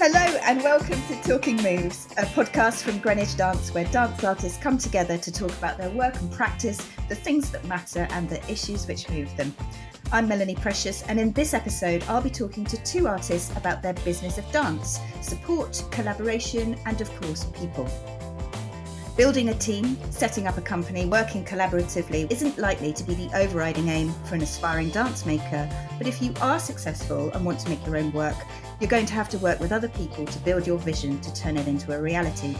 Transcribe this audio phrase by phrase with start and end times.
[0.00, 4.78] Hello and welcome to Talking Moves, a podcast from Greenwich Dance where dance artists come
[4.78, 8.86] together to talk about their work and practice, the things that matter, and the issues
[8.86, 9.52] which move them.
[10.12, 13.94] I'm Melanie Precious, and in this episode, I'll be talking to two artists about their
[13.94, 17.90] business of dance, support, collaboration, and of course, people.
[19.16, 23.88] Building a team, setting up a company, working collaboratively isn't likely to be the overriding
[23.88, 25.68] aim for an aspiring dance maker.
[25.98, 28.36] But if you are successful and want to make your own work,
[28.80, 31.56] you're going to have to work with other people to build your vision to turn
[31.56, 32.54] it into a reality.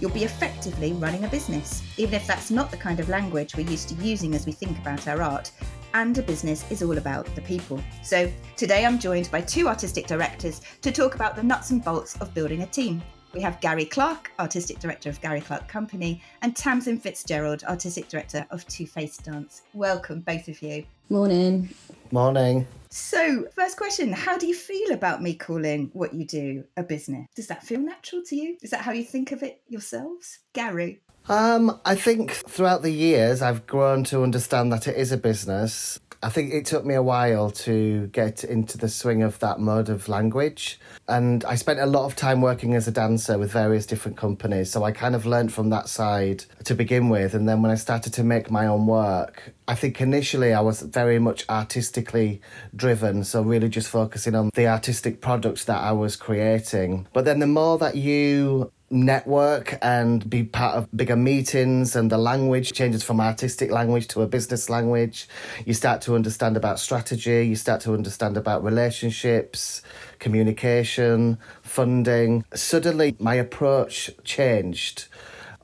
[0.00, 3.68] You'll be effectively running a business, even if that's not the kind of language we're
[3.68, 5.50] used to using as we think about our art.
[5.94, 7.82] And a business is all about the people.
[8.02, 12.16] So today I'm joined by two artistic directors to talk about the nuts and bolts
[12.20, 13.02] of building a team.
[13.32, 18.46] We have Gary Clarke, Artistic Director of Gary Clarke Company, and Tamsin Fitzgerald, Artistic Director
[18.50, 19.62] of 2Faced Dance.
[19.74, 20.84] Welcome, both of you.
[21.08, 21.68] Morning.
[22.12, 22.66] Morning.
[22.90, 27.26] So, first question How do you feel about me calling what you do a business?
[27.34, 28.56] Does that feel natural to you?
[28.62, 30.40] Is that how you think of it yourselves?
[30.52, 31.02] Gary?
[31.28, 35.98] Um, I think throughout the years I've grown to understand that it is a business.
[36.26, 39.88] I think it took me a while to get into the swing of that mode
[39.88, 40.80] of language.
[41.06, 44.72] And I spent a lot of time working as a dancer with various different companies.
[44.72, 47.34] So I kind of learned from that side to begin with.
[47.34, 50.82] And then when I started to make my own work, I think initially I was
[50.82, 52.40] very much artistically
[52.74, 53.22] driven.
[53.22, 57.06] So really just focusing on the artistic products that I was creating.
[57.12, 62.18] But then the more that you network and be part of bigger meetings and the
[62.18, 65.28] language changes from artistic language to a business language.
[65.64, 67.46] You start to understand about strategy.
[67.46, 69.82] You start to understand about relationships
[70.18, 72.44] communication funding.
[72.54, 75.08] Suddenly my approach changed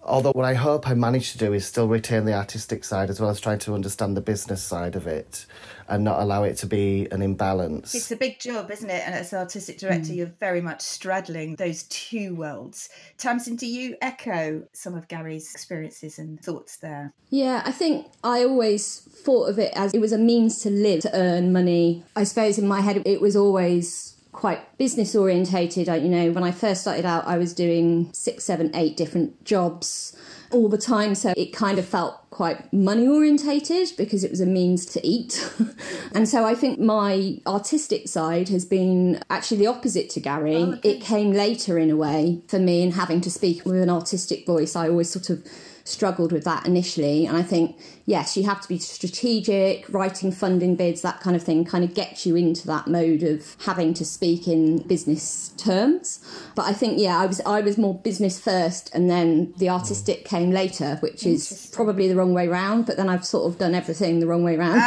[0.02, 3.20] although what i hope i manage to do is still retain the artistic side as
[3.20, 5.46] well as trying to understand the business side of it
[5.92, 7.94] and not allow it to be an imbalance.
[7.94, 9.02] It's a big job, isn't it?
[9.06, 10.16] And as artistic director, mm.
[10.16, 12.88] you're very much straddling those two worlds.
[13.18, 17.12] Tamsin, do you echo some of Gary's experiences and thoughts there?
[17.28, 21.02] Yeah, I think I always thought of it as it was a means to live,
[21.02, 22.04] to earn money.
[22.16, 25.88] I suppose in my head, it was always quite business orientated.
[25.88, 29.44] I, You know, when I first started out, I was doing six, seven, eight different
[29.44, 30.16] jobs
[30.50, 31.14] all the time.
[31.14, 35.50] So it kind of felt quite money orientated because it was a means to eat.
[36.14, 40.56] and so I think my artistic side has been actually the opposite to Gary.
[40.56, 40.92] Oh, okay.
[40.92, 44.46] It came later in a way for me and having to speak with an artistic
[44.46, 44.76] voice.
[44.76, 45.46] I always sort of
[45.84, 47.26] struggled with that initially.
[47.26, 51.42] And I think, yes, you have to be strategic, writing funding bids, that kind of
[51.42, 56.20] thing kind of gets you into that mode of having to speak in business terms.
[56.54, 60.24] But I think, yeah, I was I was more business first and then the artistic
[60.24, 62.86] came later, which is probably the wrong way round.
[62.86, 64.82] But then I've sort of done everything the wrong way round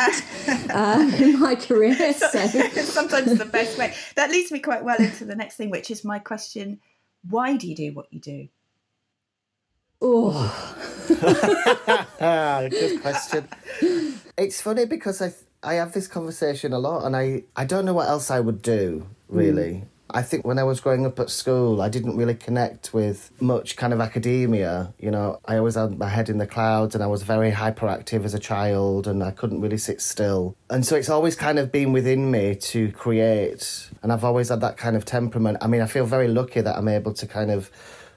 [0.69, 1.95] uh, in my career.
[2.15, 2.47] So.
[2.47, 3.93] Sometimes the best way.
[4.15, 6.79] That leads me quite well into the next thing, which is my question
[7.29, 8.47] why do you do what you do?
[10.07, 10.37] Oh,
[12.69, 13.47] good question.
[14.37, 15.33] It's funny because I
[15.63, 18.61] I have this conversation a lot, and I I don't know what else I would
[18.61, 19.71] do really.
[19.73, 19.87] Mm.
[20.11, 23.75] I think when I was growing up at school, I didn't really connect with much
[23.75, 24.93] kind of academia.
[24.99, 28.23] You know, I always had my head in the clouds and I was very hyperactive
[28.23, 30.55] as a child and I couldn't really sit still.
[30.69, 33.89] And so it's always kind of been within me to create.
[34.03, 35.57] And I've always had that kind of temperament.
[35.59, 37.71] I mean, I feel very lucky that I'm able to kind of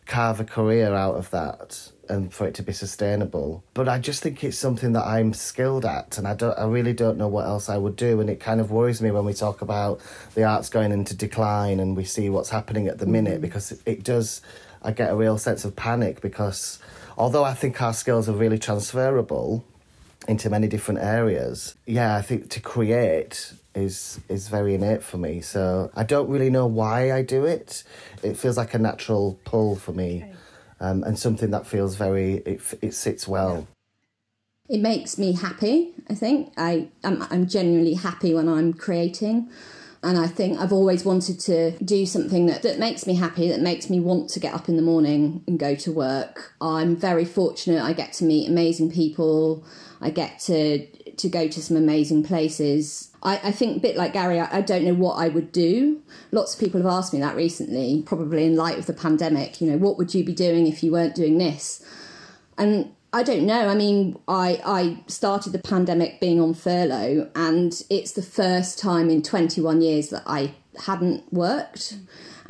[0.08, 3.62] carve a career out of that and for it to be sustainable.
[3.74, 6.94] But I just think it's something that I'm skilled at, and I don't, I really
[6.94, 8.20] don't know what else I would do.
[8.20, 10.00] And it kind of worries me when we talk about
[10.34, 13.42] the arts going into decline and we see what's happening at the minute mm-hmm.
[13.42, 14.40] because it does.
[14.82, 16.78] I get a real sense of panic because
[17.18, 19.64] although I think our skills are really transferable
[20.26, 23.52] into many different areas, yeah, I think to create
[23.84, 25.40] is is very innate for me.
[25.40, 27.84] So I don't really know why I do it.
[28.22, 30.36] It feels like a natural pull for me, okay.
[30.80, 33.66] um, and something that feels very it it sits well.
[34.68, 35.94] It makes me happy.
[36.10, 39.50] I think I I'm, I'm genuinely happy when I'm creating.
[40.00, 43.60] And I think I've always wanted to do something that, that makes me happy, that
[43.60, 46.54] makes me want to get up in the morning and go to work.
[46.60, 47.82] I'm very fortunate.
[47.82, 49.64] I get to meet amazing people.
[50.00, 53.07] I get to to go to some amazing places.
[53.22, 56.02] I, I think a bit like Gary, I, I, don't know what I would do.
[56.30, 59.60] Lots of people have asked me that recently, probably in light of the pandemic.
[59.60, 61.84] You know, what would you be doing if you weren't doing this?
[62.56, 63.68] And I don't know.
[63.68, 69.08] I mean, I I started the pandemic being on furlough, and it's the first time
[69.10, 70.54] in 21 years that I
[70.84, 71.96] hadn't worked.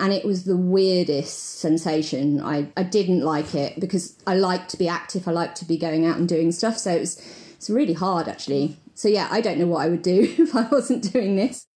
[0.00, 2.40] And it was the weirdest sensation.
[2.40, 5.26] I, I didn't like it because I like to be active.
[5.26, 6.78] I like to be going out and doing stuff.
[6.78, 7.20] So it was
[7.56, 8.76] it's really hard actually.
[8.98, 11.66] So yeah, I don't know what I would do if I wasn't doing this.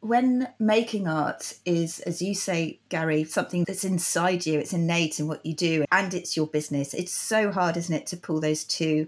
[0.00, 5.28] When making art is, as you say, Gary, something that's inside you, it's innate in
[5.28, 6.94] what you do, and it's your business.
[6.94, 9.06] It's so hard, isn't it, to pull those two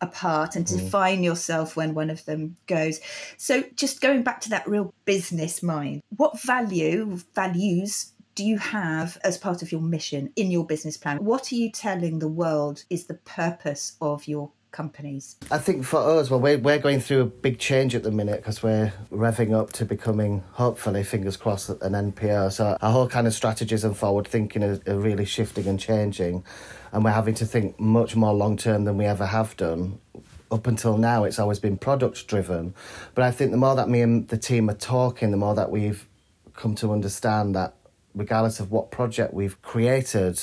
[0.00, 0.88] apart and to Mm.
[0.88, 2.98] find yourself when one of them goes.
[3.36, 9.18] So, just going back to that real business mind, what value, values do you have
[9.22, 11.18] as part of your mission in your business plan?
[11.18, 15.36] What are you telling the world is the purpose of your companies?
[15.50, 18.38] I think for us, well, we're, we're going through a big change at the minute
[18.38, 22.52] because we're revving up to becoming, hopefully, fingers crossed, an NPO.
[22.52, 26.44] So our whole kind of strategies and forward thinking are, are really shifting and changing.
[26.90, 30.00] And we're having to think much more long term than we ever have done.
[30.50, 32.74] Up until now, it's always been product driven.
[33.14, 35.70] But I think the more that me and the team are talking, the more that
[35.70, 36.06] we've
[36.54, 37.74] come to understand that
[38.14, 40.40] regardless of what project we've created,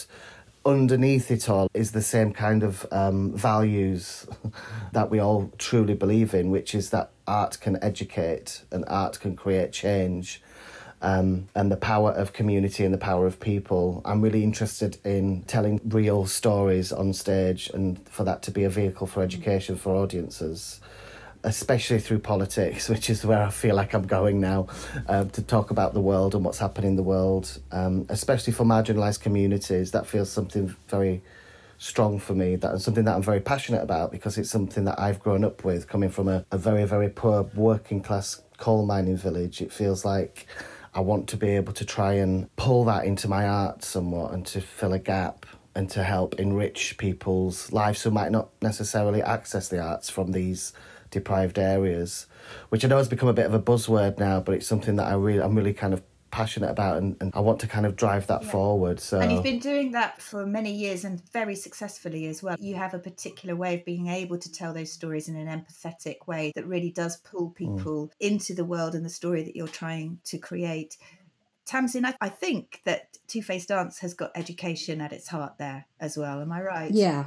[0.66, 4.28] underneath it all is the same kind of um, values
[4.92, 9.36] that we all truly believe in, which is that art can educate and art can
[9.36, 10.42] create change.
[11.02, 14.02] Um, and the power of community and the power of people.
[14.04, 18.70] I'm really interested in telling real stories on stage and for that to be a
[18.70, 20.82] vehicle for education for audiences
[21.44, 24.68] especially through politics, which is where I feel like I'm going now,
[25.08, 28.66] um, to talk about the world and what's happening in the world, um, especially for
[28.66, 29.92] marginalised communities.
[29.92, 31.22] That feels something very
[31.78, 32.58] strong for me.
[32.58, 35.64] That is something that I'm very passionate about because it's something that I've grown up
[35.64, 39.62] with, coming from a, a very, very poor working class coal mining village.
[39.62, 40.46] It feels like
[40.94, 44.46] I want to be able to try and pull that into my art somewhat and
[44.48, 45.46] to fill a gap
[45.76, 50.74] and to help enrich people's lives who might not necessarily access the arts from these
[51.12, 52.28] deprived areas,
[52.70, 55.08] which I know has become a bit of a buzzword now, but it's something that
[55.08, 56.02] I really, I'm really kind of
[56.32, 58.52] passionate about, and, and I want to kind of drive that Yeah.
[58.52, 59.00] forward.
[59.00, 62.56] So And you've been doing that for many years and very successfully as well.
[62.60, 66.28] You have a particular way of being able to tell those stories in an empathetic
[66.28, 67.56] way that really does pull mm.
[67.56, 70.98] people into the world and the story that you're trying to create.
[71.66, 76.18] Tamsin, I, I think that 2Faced Dance has got education at its heart there as
[76.18, 76.42] well.
[76.42, 76.92] Am I right?
[76.92, 77.26] Yeah.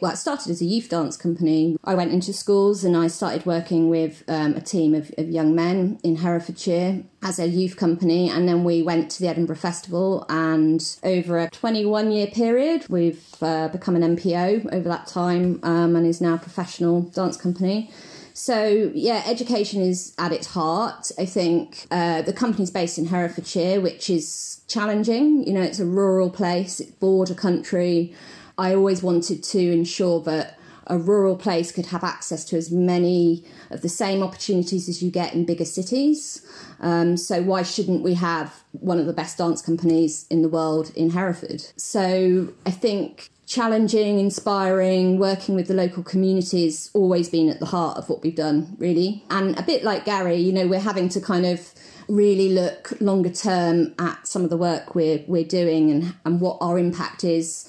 [0.00, 1.76] Well, it started as a youth dance company.
[1.84, 5.54] I went into schools and I started working with um, a team of, of young
[5.54, 8.30] men in Herefordshire as a youth company.
[8.30, 10.26] And then we went to the Edinburgh Festival.
[10.28, 15.96] And over a 21 year period, we've uh, become an NPO over that time um,
[15.96, 17.90] and is now a professional dance company.
[18.36, 21.10] So, yeah, education is at its heart.
[21.18, 25.46] I think uh, the company's based in Herefordshire, which is challenging.
[25.46, 28.14] You know, it's a rural place, it's border country.
[28.58, 33.44] I always wanted to ensure that a rural place could have access to as many
[33.70, 36.46] of the same opportunities as you get in bigger cities.
[36.80, 40.92] Um, so why shouldn't we have one of the best dance companies in the world
[40.94, 41.66] in Hereford?
[41.76, 47.66] So I think challenging, inspiring, working with the local community has always been at the
[47.66, 49.24] heart of what we've done, really.
[49.30, 51.72] And a bit like Gary, you know, we're having to kind of
[52.08, 56.56] really look longer term at some of the work we're we're doing and, and what
[56.60, 57.68] our impact is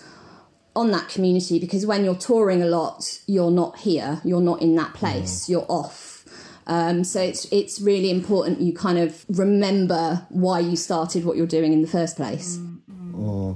[0.78, 4.76] on that community because when you're touring a lot, you're not here, you're not in
[4.76, 6.24] that place, you're off.
[6.68, 11.48] Um, so it's it's really important you kind of remember why you started what you're
[11.48, 12.60] doing in the first place.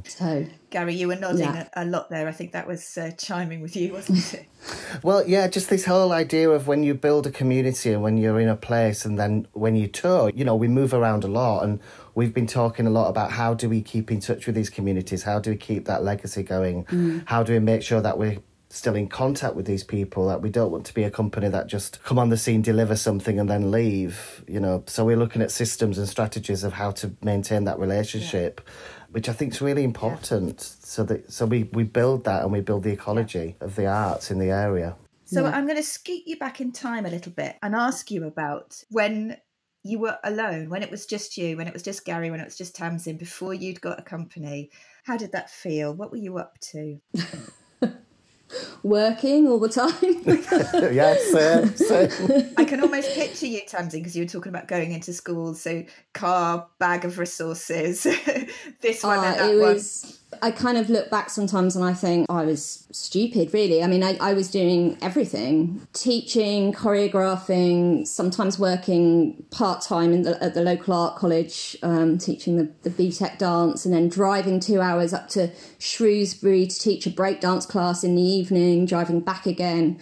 [0.07, 1.67] So Gary, you were nodding Yeah.
[1.75, 2.27] a, a lot there.
[2.27, 4.45] I think that was uh, chiming with you, wasn't it?
[5.03, 8.39] Well, yeah, just this whole idea of when you build a community and when you're
[8.39, 11.63] in a place and then when you tour, you know, we move around a lot
[11.63, 11.79] and
[12.13, 15.23] we've been talking a lot about how do we keep in touch with these communities?
[15.23, 17.23] How do we keep that legacy going?
[17.25, 18.37] How do we make sure that we're
[18.69, 21.67] still in contact with these people that we don't want to be a company that
[21.67, 25.41] just come on the scene deliver something and then leave you know so we're looking
[25.41, 28.61] at systems and strategies of how to maintain that relationship
[29.11, 32.61] which i think is really important so that so we we build that and we
[32.61, 36.37] build the ecology of the arts in the area So I'm going to skeet you
[36.37, 39.37] back in time a little bit and ask you about when
[39.83, 42.45] you were alone, when it was just you, when it was just Gary, when it
[42.45, 44.69] was just Tamsin, before you'd got a company.
[45.05, 45.93] How did that feel?
[45.93, 46.99] What were you up to?
[48.83, 49.91] working all the time.
[50.93, 52.53] yeah same, same.
[52.57, 55.61] I can almost picture you, Tamsin, because you were talking about going into schools.
[55.61, 55.83] So,
[56.13, 58.03] car, bag of resources,
[58.81, 59.73] this one Uh, and that it one.
[59.73, 60.20] was.
[60.43, 63.83] I kind of look back sometimes and I think I was stupid, really.
[63.83, 70.61] I mean, I, I was doing everything teaching, choreographing, sometimes working part time at the
[70.61, 75.29] local art college, um, teaching the, the BTEC dance, and then driving two hours up
[75.29, 79.99] to Shrewsbury to teach a breakdance class in the evening, driving back again.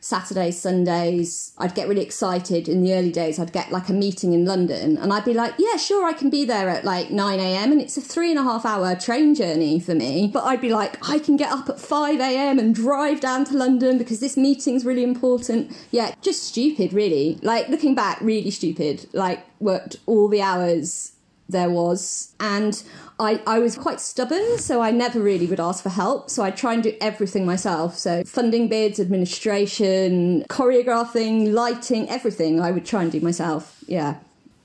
[0.00, 1.52] Saturdays, Sundays.
[1.58, 3.38] I'd get really excited in the early days.
[3.38, 6.30] I'd get like a meeting in London and I'd be like, yeah, sure, I can
[6.30, 7.70] be there at like 9 a.m.
[7.70, 10.30] And it's a three and a half hour train journey for me.
[10.32, 12.58] But I'd be like, I can get up at 5 a.m.
[12.58, 15.70] and drive down to London because this meeting's really important.
[15.90, 17.38] Yeah, just stupid, really.
[17.42, 19.06] Like looking back, really stupid.
[19.12, 21.12] Like worked all the hours
[21.50, 22.34] there was.
[22.40, 22.82] And
[23.20, 26.30] I, I was quite stubborn, so I never really would ask for help.
[26.30, 27.98] So I'd try and do everything myself.
[27.98, 33.84] So funding bids, administration, choreographing, lighting, everything I would try and do myself.
[33.86, 34.16] Yeah.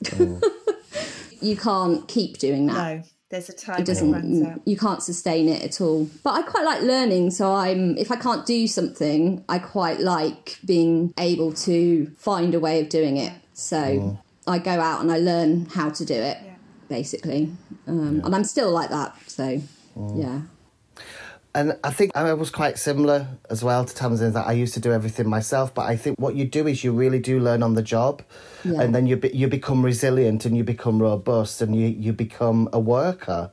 [0.04, 0.42] Mm.
[1.42, 2.74] you can't keep doing that.
[2.74, 3.04] No.
[3.30, 4.62] There's a time it doesn't.
[4.66, 6.08] You can't sustain it at all.
[6.24, 7.32] But I quite like learning.
[7.32, 7.98] So I'm.
[7.98, 12.88] If I can't do something, I quite like being able to find a way of
[12.88, 13.34] doing it.
[13.54, 14.22] So mm.
[14.48, 16.38] I go out and I learn how to do it.
[16.42, 16.55] Yeah
[16.88, 17.52] basically.
[17.88, 18.26] Um, yeah.
[18.26, 19.16] And I'm still like that.
[19.28, 19.62] So,
[19.98, 20.22] mm.
[20.22, 20.42] yeah.
[21.56, 24.82] And I think I was quite similar as well to Tamsin that I used to
[24.82, 25.74] do everything myself.
[25.74, 28.22] But I think what you do is you really do learn on the job,
[28.66, 28.82] yeah.
[28.82, 32.68] and then you be, you become resilient and you become robust and you you become
[32.74, 33.52] a worker.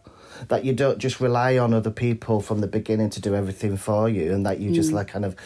[0.49, 4.09] That you don't just rely on other people from the beginning to do everything for
[4.09, 4.75] you, and that you mm.
[4.75, 5.37] just like kind of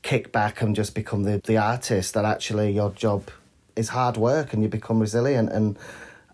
[0.00, 2.14] kick back and just become the the artist.
[2.14, 3.30] That actually your job
[3.76, 5.76] is hard work, and you become resilient and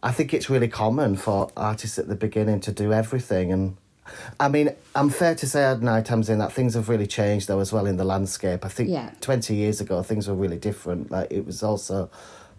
[0.03, 3.53] I think it's really common for artists at the beginning to do everything.
[3.53, 3.77] And
[4.39, 7.07] I mean, I'm fair to say, I had Night times in that things have really
[7.07, 8.65] changed though as well in the landscape.
[8.65, 9.11] I think yeah.
[9.21, 11.11] 20 years ago things were really different.
[11.11, 12.11] Like it was also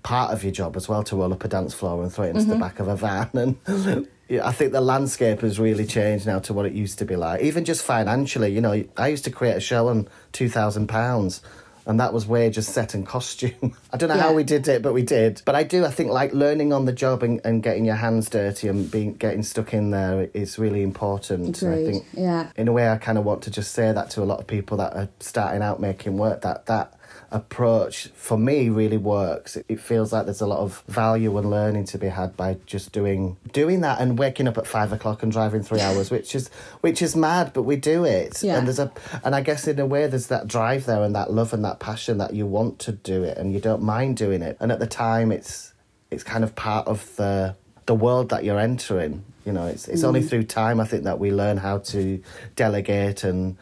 [0.04, 2.30] part of your job as well to roll up a dance floor and throw it
[2.30, 2.52] into mm-hmm.
[2.52, 3.30] the back of a van.
[3.34, 7.06] And yeah, I think the landscape has really changed now to what it used to
[7.06, 7.42] be like.
[7.42, 11.42] Even just financially, you know, I used to create a show on two thousand pounds
[11.90, 13.76] and that was wages set and costume.
[13.92, 14.22] I don't know yeah.
[14.22, 15.42] how we did it, but we did.
[15.44, 18.30] But I do, I think, like learning on the job and, and getting your hands
[18.30, 21.64] dirty and being getting stuck in there is really important.
[21.64, 22.52] I think, yeah.
[22.56, 24.46] in a way, I kind of want to just say that to a lot of
[24.46, 26.42] people that are starting out making work.
[26.42, 26.94] That that
[27.32, 29.58] approach for me really works.
[29.68, 32.92] It, feels like there's a lot of value and learning to be had by just
[32.92, 36.50] doing doing that and waking up at five o'clock and driving three hours, which is
[36.82, 38.42] which is mad, but we do it.
[38.44, 38.58] Yeah.
[38.58, 38.92] And there's a
[39.24, 41.80] and I guess in a way there's that drive there and that love and that
[41.80, 44.58] passion that you want to do it and you don't mind doing it.
[44.60, 45.74] And at the time it's
[46.12, 47.56] it's kind of part of the
[47.86, 49.24] the world that you're entering.
[49.46, 50.08] You know, it's it's mm.
[50.08, 52.22] only through time I think that we learn how to
[52.56, 53.58] delegate and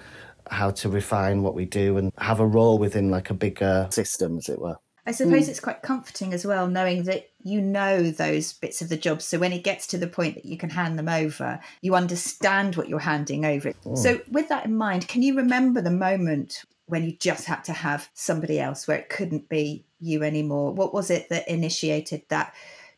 [0.52, 4.38] how to refine what we do and have a role within like a bigger system,
[4.38, 4.78] as it were.
[5.08, 5.50] I suppose mm.
[5.50, 9.22] it's quite comforting as well, knowing that you know those bits of the job.
[9.22, 12.76] So when it gets to the point that you can hand them over, you understand
[12.76, 13.72] what you're handing over.
[13.72, 13.98] Mm.
[13.98, 17.74] So, with that in mind, can you remember the moment when you just had to
[17.74, 20.74] have somebody else where it couldn't be you anymore?
[20.74, 22.54] What was it that initiated that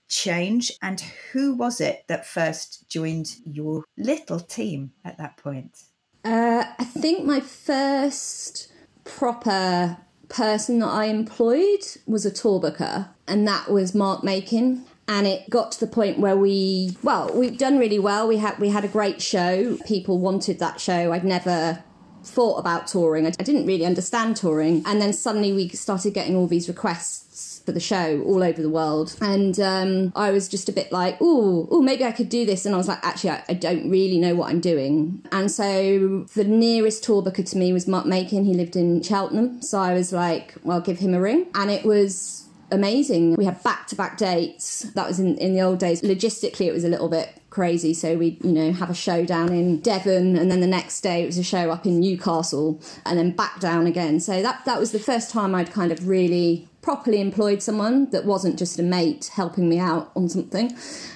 [0.08, 0.72] change?
[0.82, 1.00] And
[1.32, 5.84] who was it that first joined your little team at that point?
[6.24, 8.72] Uh, I think my first
[9.04, 9.98] proper
[10.28, 14.86] person that I employed was a tour booker, and that was Mark Makin.
[15.08, 18.28] And it got to the point where we, well, we've done really well.
[18.28, 19.78] We had we had a great show.
[19.88, 21.12] People wanted that show.
[21.12, 21.84] I'd never
[22.24, 23.26] thought about touring.
[23.26, 27.72] I didn't really understand touring, and then suddenly we started getting all these requests for
[27.72, 29.16] the show all over the world.
[29.22, 32.66] And um, I was just a bit like, oh, oh, maybe I could do this.
[32.66, 35.26] And I was like, actually, I, I, don't really know what I'm doing.
[35.32, 38.46] And so the nearest tour booker to me was Mark Makin.
[38.46, 39.62] He lived in Cheltenham.
[39.62, 41.48] So I was like, well, I'll give him a ring.
[41.56, 43.36] And it was amazing.
[43.36, 44.82] We had back to back dates.
[44.96, 46.02] That was in, in the old days.
[46.02, 47.94] Logistically, it was a little bit crazy.
[47.94, 51.24] So we, you know, have a show down in Devon, and then the next day
[51.24, 54.20] it was a show up in Newcastle, and then back down again.
[54.20, 58.26] So that that was the first time I'd kind of really properly employed someone that
[58.26, 60.76] wasn't just a mate helping me out on something.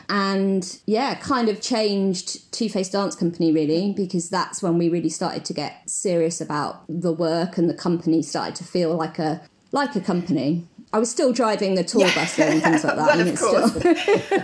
[0.09, 5.45] And yeah, kind of changed 2Faced Dance Company really because that's when we really started
[5.45, 9.41] to get serious about the work and the company started to feel like a
[9.73, 10.65] like a company.
[10.93, 12.13] I was still driving the tour yeah.
[12.13, 13.07] bus and things like that.
[13.17, 13.71] well, of course.
[13.71, 14.39] Still...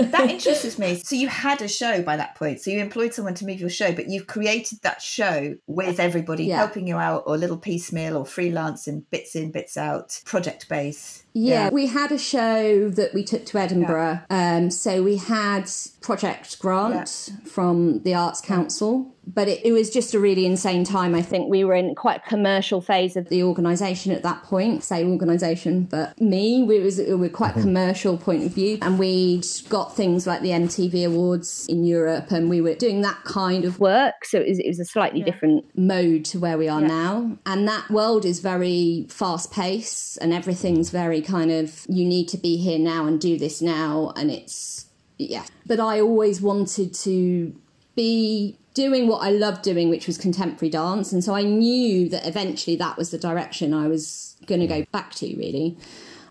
[0.00, 0.96] um, that interests me.
[1.04, 2.62] So you had a show by that point.
[2.62, 6.46] So you employed someone to move your show, but you've created that show with everybody
[6.46, 6.56] yeah.
[6.56, 11.24] helping you out, or little piecemeal, or freelance and bits in, bits out, project base.
[11.34, 14.20] Yeah, yeah, we had a show that we took to Edinburgh.
[14.30, 20.14] Um, so we had Project Grant from the Arts Council, but it, it, was just
[20.14, 21.14] a really insane time.
[21.14, 24.84] I think we were in quite a commercial phase of the organisation at that point.
[24.84, 27.62] Say organisation, but me, we was we were quite mm-hmm.
[27.62, 32.50] commercial point of view, and we'd got things like the MTV Awards in Europe, and
[32.50, 34.24] we were doing that kind of work.
[34.24, 37.66] So it was, it was a slightly different mode to where we are now, and
[37.68, 42.56] that world is very fast paced, and everything's very kind of you need to be
[42.56, 44.86] here now and do this now and it's
[45.18, 47.54] yeah but i always wanted to
[47.94, 51.12] be doing what I loved doing, which was contemporary dance.
[51.12, 54.82] And so I knew that eventually that was the direction I was going to go
[54.82, 54.90] mm.
[54.90, 55.76] back to, really.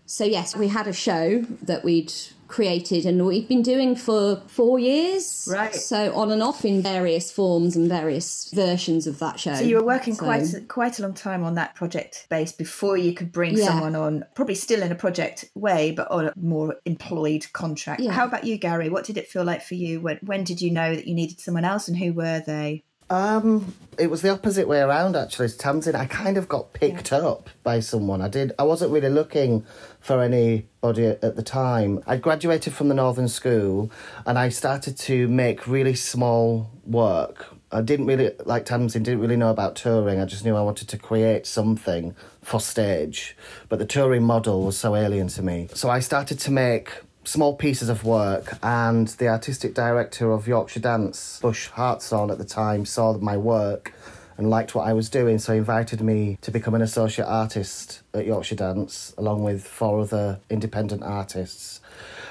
[0.06, 2.12] So, yes, we had a show that we'd
[2.54, 5.48] created and we've been doing for four years.
[5.50, 5.74] Right.
[5.74, 9.54] So on and off in various forms and various versions of that show.
[9.54, 12.96] So you were working So- quite quite a long time on that project base before
[12.96, 13.66] you could bring Yeah.
[13.66, 18.00] someone on, probably still in a project way, but on a more employed contract.
[18.00, 18.12] Yeah.
[18.12, 18.88] How about you, Gary?
[18.88, 20.00] What did it feel like for you?
[20.00, 22.84] When when did you know that you needed someone else, and who were they?
[23.10, 25.48] Um, it was the opposite way around actually.
[25.50, 28.22] Tamsin, I kind of got picked up by someone.
[28.22, 28.52] I did.
[28.58, 29.64] I wasn't really looking
[30.00, 32.02] for anybody at at the time.
[32.06, 33.90] I graduated from the Northern School,
[34.26, 37.46] and I started to make really small work.
[37.70, 39.02] I didn't really like Tamsin.
[39.02, 40.20] Didn't really know about touring.
[40.20, 43.36] I just knew I wanted to create something for stage,
[43.68, 45.68] but the touring model was so alien to me.
[45.74, 46.90] So I started to make
[47.24, 52.44] small pieces of work and the artistic director of Yorkshire Dance, Bush Hartshorn at the
[52.44, 53.92] time, saw my work
[54.36, 58.02] and liked what I was doing, so he invited me to become an associate artist
[58.12, 61.80] at Yorkshire Dance along with four other independent artists.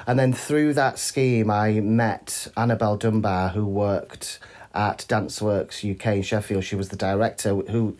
[0.05, 4.39] And then through that scheme, I met Annabelle Dunbar, who worked
[4.73, 6.65] at Danceworks UK in Sheffield.
[6.65, 7.95] She was the director who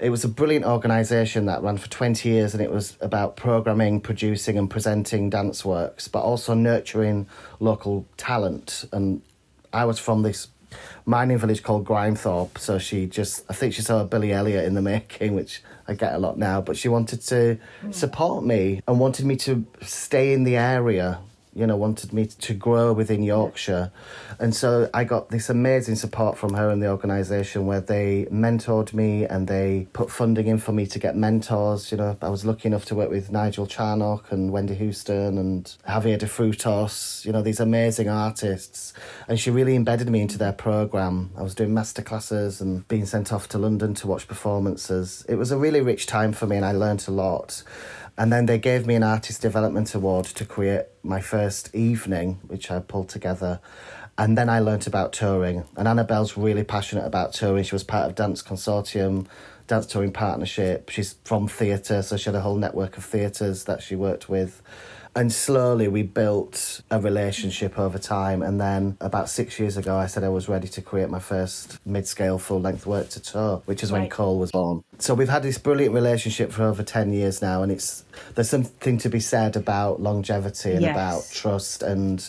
[0.00, 4.00] it was a brilliant organisation that ran for 20 years and it was about programming,
[4.00, 7.26] producing and presenting dance works, but also nurturing
[7.58, 8.86] local talent.
[8.92, 9.20] And
[9.72, 10.48] I was from this
[11.04, 14.82] mining village called Grimethorpe, so she just, I think she saw Billy Elliot in the
[14.82, 17.58] making, which I get a lot now, but she wanted to
[17.90, 21.18] support me and wanted me to stay in the area
[21.54, 23.90] you know, wanted me to grow within Yorkshire.
[24.38, 28.92] And so I got this amazing support from her and the organisation where they mentored
[28.92, 31.90] me and they put funding in for me to get mentors.
[31.90, 35.74] You know, I was lucky enough to work with Nigel Charnock and Wendy Houstoun and
[35.88, 38.92] Javier de Frutos, you know, these amazing artists.
[39.26, 41.30] And she really embedded me into their programme.
[41.36, 45.24] I was doing masterclasses and being sent off to London to watch performances.
[45.28, 47.64] It was a really rich time for me and I learnt a lot.
[48.20, 52.70] And then they gave me an artist development award to create my first evening, which
[52.70, 53.60] I pulled together.
[54.18, 55.64] And then I learnt about touring.
[55.74, 57.64] And Annabelle's really passionate about touring.
[57.64, 59.26] She was part of Dance Consortium,
[59.68, 60.90] Dance Touring Partnership.
[60.90, 64.60] She's from theatre, so she had a whole network of theatres that she worked with.
[65.16, 68.42] And slowly we built a relationship over time.
[68.42, 71.78] And then about six years ago, I said I was ready to create my first
[71.84, 74.10] mid scale full length work to tour, which is when Right.
[74.10, 74.84] Coal was born.
[74.98, 77.62] So we've had this brilliant relationship for over 10 years now.
[77.62, 78.04] And it's
[78.36, 80.92] there's something to be said about longevity and Yes.
[80.92, 82.20] about trust and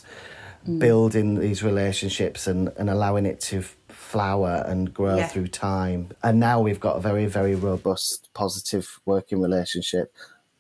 [0.68, 0.80] mm.
[0.80, 5.28] building these relationships and, and allowing it to flower and grow Yeah.
[5.28, 6.10] through time.
[6.24, 10.14] And now we've got a very, very robust, positive working relationship.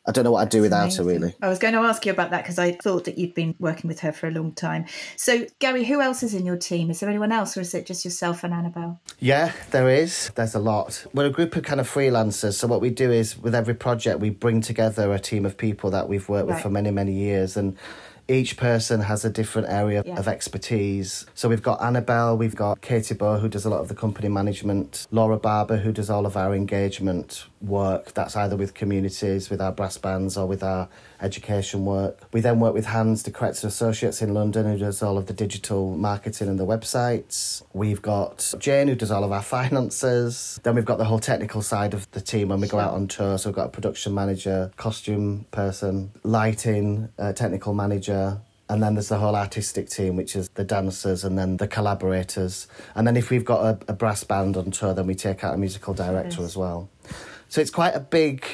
[0.07, 1.35] I don't know what I'd do without her, really.
[1.43, 3.87] I was going to ask you about that because I thought that you'd been working
[3.87, 4.85] with her for a long time.
[5.15, 6.89] So, Gary, who else is in your team?
[6.89, 8.99] Is there anyone else, or is it just yourself and Annabelle?
[9.19, 10.31] Yeah, there is.
[10.33, 11.05] There's a lot.
[11.13, 12.53] We're a group of kind of freelancers.
[12.55, 15.91] So what we do is with every project we bring together a team of people
[15.91, 16.63] that we've worked with Right.
[16.63, 17.77] for many, many years and
[18.27, 20.17] each person has a different area Yeah.
[20.17, 21.25] of expertise.
[21.35, 24.29] So we've got Annabelle, we've got Katie Bow who does a lot of the company
[24.29, 28.13] management, Laura Barber who does all of our engagement work.
[28.13, 30.89] That's either with communities, with our brass bands or with our
[31.21, 32.19] education work.
[32.33, 35.33] We then work with Hans de Kretzer Associates in London who does all of the
[35.33, 37.63] digital marketing and the websites.
[37.73, 40.59] We've got Jane who does all of our finances.
[40.63, 43.07] Then we've got the whole technical side of the team when we go out on
[43.07, 43.37] tour.
[43.37, 48.41] So we've got a production manager, costume person, lighting, uh, technical manager.
[48.69, 52.67] And then there's the whole artistic team, which is the dancers and then the collaborators.
[52.95, 55.53] And then if we've got a, a brass band on tour, then we take out
[55.53, 56.89] a musical director as well.
[57.51, 58.45] So it's quite a big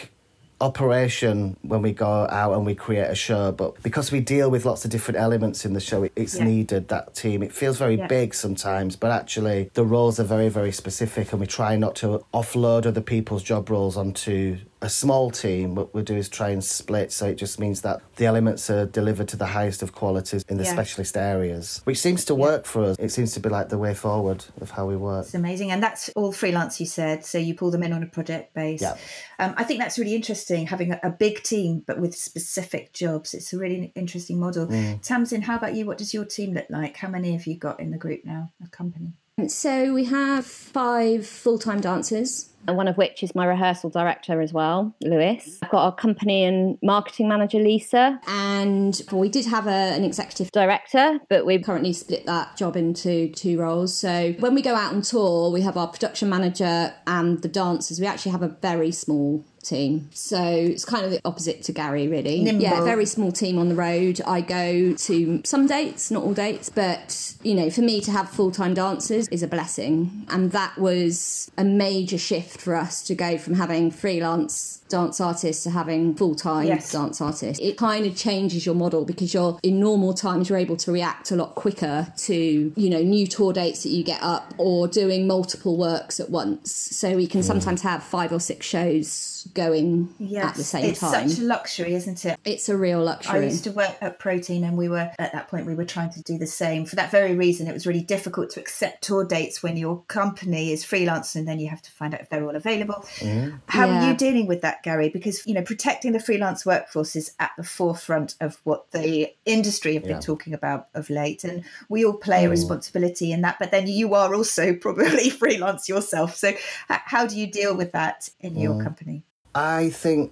[0.60, 4.66] operation when we go out and we create a show but because we deal with
[4.66, 6.46] lots of different elements in the show it's Yeah.
[6.46, 8.08] needed that team it feels very Yeah.
[8.08, 12.26] big sometimes but actually the roles are very very specific and we try not to
[12.34, 16.64] offload other people's job roles onto a small team what we do is try and
[16.64, 20.44] split so it just means that the elements are delivered to the highest of qualities
[20.48, 20.72] in the Yeah.
[20.74, 23.94] specialist areas which seems to work for us it seems to be like the way
[23.94, 25.72] forward of how we work It's amazing.
[25.72, 27.26] And that's all freelance, you said.
[27.26, 28.82] So you pull them in on a project base.
[28.82, 28.98] Yeah.
[29.40, 33.34] Um, I think that's really interesting, having a, a big team, but with specific jobs.
[33.34, 34.68] It's a really interesting model.
[34.68, 35.02] Mm.
[35.02, 35.86] Tamsin, how about you?
[35.86, 36.98] What does your team look like?
[36.98, 39.14] How many have you got in the group now, a company?
[39.48, 42.50] So we have five full time dancers.
[42.68, 45.60] And one of which is my rehearsal director as well, Lewis.
[45.62, 50.52] I've got our company and marketing manager, Lisa, And we did have a, an executive
[50.52, 53.98] director, but we We've currently split that job into two roles.
[53.98, 58.00] So when we go out on tour, we have our production manager and the dancers.
[58.00, 60.10] We actually have a very small team.
[60.12, 62.44] So it's kind of the opposite to Gary, really.
[62.44, 62.64] Nimble.
[62.64, 64.22] Yeah, very small team on the road.
[64.26, 68.30] I go to some dates, not all dates, but you know, for me to have
[68.30, 70.26] full time dancers is a blessing.
[70.30, 75.64] And that was a major shift for us to go from having freelance dance artists
[75.64, 76.92] to having full time Yes.
[76.92, 77.64] dance artists.
[77.64, 81.32] It kind of changes your model because you're in normal times you're able to react
[81.32, 85.28] a lot quicker to, you know, new tour dates that you get up or doing
[85.28, 86.72] multiple works at once.
[86.72, 91.26] So we can sometimes have five or six shows going at the same it's time.
[91.26, 92.40] It's such a luxury, isn't it?
[92.46, 93.40] it's a real luxury.
[93.40, 96.12] I used to work at Protein, and we were at that point we were trying
[96.12, 96.86] to do the same.
[96.86, 100.72] For that very reason, it was really difficult to accept tour dates when your company
[100.72, 103.06] is freelance, and then you have to find out if they're all available.
[103.20, 103.58] Mm-hmm.
[103.68, 105.10] How are you dealing with that, Gary?
[105.10, 109.94] Because you know, protecting the freelance workforce is at the forefront of what the industry
[109.96, 110.20] have been Yeah.
[110.20, 112.52] talking about of late, and we all play a mm.
[112.52, 113.58] responsibility in that.
[113.60, 116.36] But then you are also probably freelance yourself.
[116.36, 116.54] So,
[116.88, 118.84] how do you deal with that in your mm.
[118.84, 119.24] company?
[119.54, 120.32] I think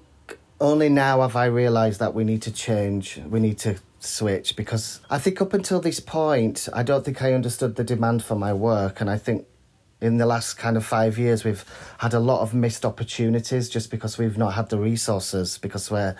[0.60, 3.20] only now have I realised that we need to change.
[3.28, 7.34] We need to switch because I think up until this point, I don't think I
[7.34, 9.48] understood the demand for my work, and I think
[10.02, 11.64] in the last kind of five years we've
[12.00, 16.16] had a lot of missed opportunities just because we've not had the resources because we're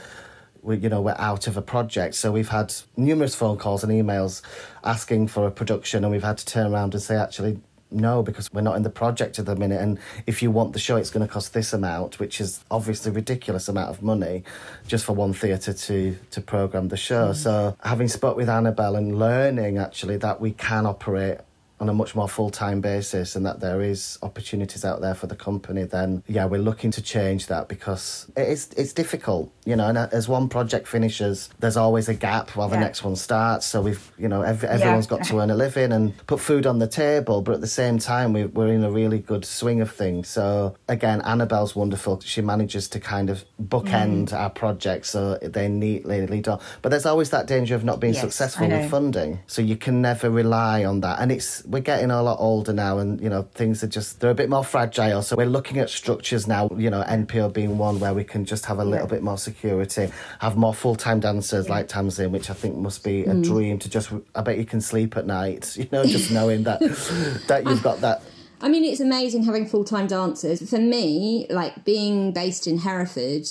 [0.62, 2.16] we, you know we're out of a project.
[2.16, 4.42] So we've had numerous phone calls and emails
[4.84, 7.60] asking for a production and we've had to turn around and say actually
[7.92, 10.80] no because we're not in the project at the minute and if you want the
[10.80, 14.44] show it's going to cost this amount which is obviously a ridiculous amount of money
[14.88, 17.30] just for one theatre to to program the show.
[17.30, 17.36] Mm.
[17.36, 21.40] So having spoke with annabelle and learning actually that we can operate
[21.80, 25.36] on a much more full-time basis and that there is opportunities out there for the
[25.36, 29.98] company then yeah we're looking to change that because it's it's difficult you know and
[29.98, 32.82] as one project finishes there's always a gap while the Yeah.
[32.82, 33.66] next one starts.
[33.66, 36.80] So we've you know ev- everyone's got to earn a living and put food on
[36.80, 39.92] the table but at the same time we, we're in a really good swing of
[39.92, 40.28] things.
[40.28, 42.20] So again annabelle's wonderful.
[42.22, 44.34] She manages to kind of bookend mm.
[44.34, 46.60] our projects so they neatly lead on.
[46.82, 49.40] But there's always that danger of not being Yes, successful with funding.
[49.48, 51.20] So you can never rely on that.
[51.20, 54.32] And it's we're getting a lot older now and you know things are just they're
[54.32, 58.00] a bit more fragile so we're looking at structures now you know npo being one
[58.00, 61.88] where we can just have a little bit more security have more full-time dancers like
[61.88, 63.44] tamsin which i think must be a mm.
[63.44, 66.80] dream to just i bet you can sleep at night you know just knowing that
[67.48, 68.22] that you've got that
[68.62, 70.68] I mean, it's amazing having full time dancers.
[70.68, 73.46] For me, like being based in Hereford,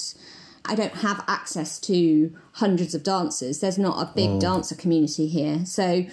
[0.65, 3.61] I don't have access to hundreds of dancers.
[3.61, 4.41] There's not a big mm.
[4.41, 5.65] dancer community here.
[5.67, 6.07] So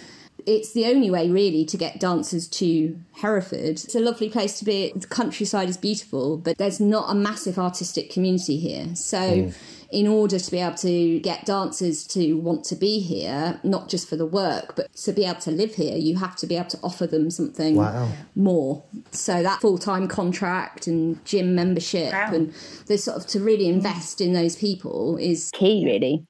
[0.45, 3.59] it's the only way really to get dancers to Hereford.
[3.83, 4.91] It's a lovely place to be.
[4.95, 8.95] The countryside is beautiful, but there's not a massive artistic community here.
[8.95, 9.53] So mm.
[9.91, 14.07] in order to be able to get dancers to want to be here, not just
[14.09, 16.69] for the work, but to be able to live here, you have to be able
[16.69, 18.09] to offer them something Wow.
[18.35, 18.83] more.
[19.11, 22.33] So that full time contract and gym membership Wow.
[22.33, 22.53] and
[22.87, 26.25] the sort of to really invest in those people is Key, really.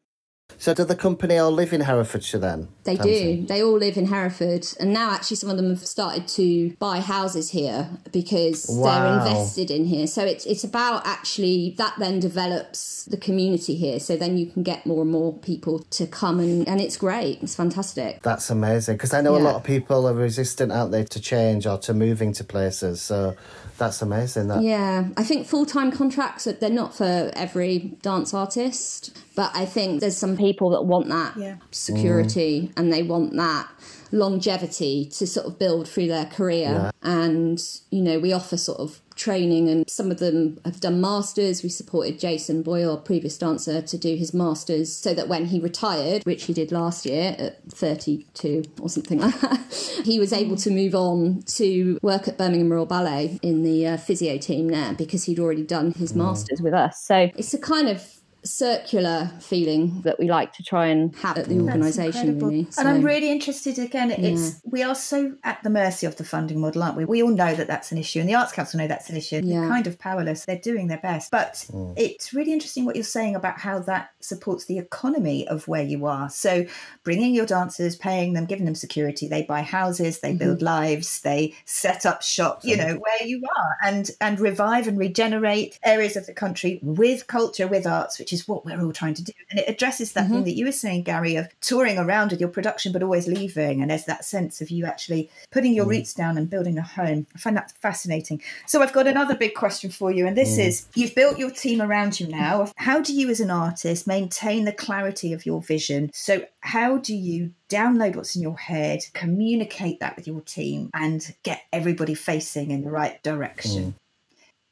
[0.58, 3.42] So do the company all live in herefordshire then they Tamsin?
[3.42, 3.46] do.
[3.48, 7.00] They all live in Hereford, and now actually some of them have started to buy
[7.00, 8.84] houses here because Wow.
[9.04, 10.08] they're invested in here.
[10.08, 14.00] So it's it's about actually that then develops the community here.
[14.00, 17.42] So then you can get more and more people to come, and and it's great.
[17.44, 18.22] It's fantastic.
[18.24, 21.68] That's amazing because I know a lot of people are resistant out there to change
[21.68, 23.02] or to moving to places.
[23.02, 23.36] So
[23.78, 24.48] that's amazing.
[24.48, 29.66] That Yeah, I think full time contracts they're not for every dance artist, but I
[29.66, 31.56] think there's some people that want that Yeah.
[31.72, 33.68] security and they want that
[34.14, 36.92] longevity to sort of build through their career.
[37.02, 41.64] And you know, we offer sort of training, and some of them have done masters.
[41.64, 46.24] We supported Jason Boyle, previous dancer, to do his masters, so that when he retired,
[46.26, 49.60] which he did last year at 32 or something like that,
[50.06, 53.98] he was able to move on to work at Birmingham Royal Ballet in the uh,
[53.98, 56.62] physio team there because he'd already done his masters.
[56.62, 57.02] With us.
[57.02, 58.04] So It's a kind of
[58.44, 62.48] circular feeling that we like to try and have at the organisation, incredible.
[62.48, 62.68] really.
[62.78, 64.12] And I'm really interested again.
[64.12, 67.06] It's we are so at the mercy of the funding model, aren't we?
[67.06, 69.42] We all know that that's an issue, and the Arts Council know that's an issue.
[69.44, 69.62] Yeah.
[69.62, 70.46] They're kind of powerless.
[70.46, 71.94] They're doing their best, but mm.
[71.98, 76.06] it's really interesting what you're saying about how that supports the economy of where you
[76.06, 76.30] are.
[76.30, 76.66] So,
[77.04, 79.28] bringing your dancers, paying them, giving them security.
[79.28, 80.66] They buy houses, they build mm-hmm.
[80.66, 82.62] lives, they set up shop.
[82.64, 87.28] You know where you are, and and revive and regenerate areas of the country with
[87.28, 89.34] culture, with arts, which is what we're all trying to do.
[89.50, 90.46] And it addresses that thing mm-hmm.
[90.46, 93.82] that you were saying, Gary, of touring around with your production, but always leaving.
[93.82, 95.92] And there's that sense of you actually putting your mm-hmm.
[95.92, 97.28] roots down and building a home.
[97.36, 98.42] I find that fascinating.
[98.68, 100.28] So I've got another big question for you.
[100.28, 100.66] And this mm.
[100.66, 102.72] is you've built your team around you now.
[102.78, 106.10] How do you, as an artist, maintain the clarity of your vision?
[106.14, 111.34] So, how do you download what's in your head, communicate that with your team, and
[111.44, 113.84] get everybody facing in the right direction?
[113.84, 113.94] Mm.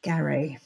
[0.01, 0.59] Gary.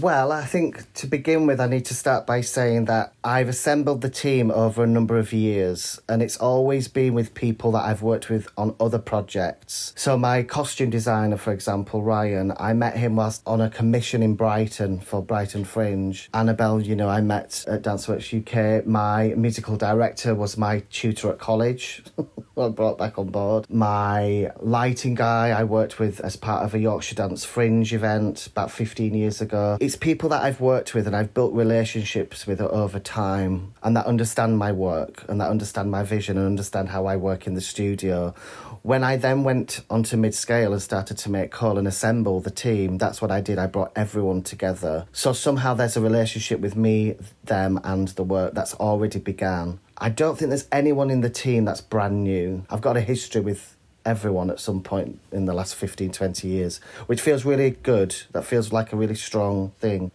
[0.00, 4.00] Well, I think to begin with, I need to start by saying that I've assembled
[4.00, 8.02] the team over a number of years, and it's always been with people that I've
[8.02, 9.92] worked with on other projects.
[9.96, 14.34] So, my costume designer, for example, Ryan, I met him whilst on a commission in
[14.34, 16.28] Brighton for Brighton Fringe.
[16.34, 18.84] Annabelle, you know, I met at Danceworks UK.
[18.84, 22.02] My musical director was my tutor at college.
[22.56, 23.68] I brought back on board.
[23.68, 28.70] My lighting guy I worked with as part of a Yorkshire Dance Fringe event about
[28.70, 32.98] 15 years ago it's people that I've worked with and I've built relationships with over
[32.98, 37.16] time and that understand my work and that understand my vision and understand how I
[37.16, 38.34] work in the studio.
[38.82, 42.50] When I then went onto mid scale and started to make Coal and assemble the
[42.50, 43.58] team, that's what I did.
[43.58, 45.06] I brought everyone together.
[45.12, 49.80] So somehow there's a relationship with me, them, and the work that's already began.
[49.98, 52.64] I don't think there's anyone in the team that's brand new.
[52.68, 53.73] I've got a history with
[54.04, 58.14] everyone at some point in the last 15, 20 years, which feels really good.
[58.32, 60.10] That feels like a really strong thing.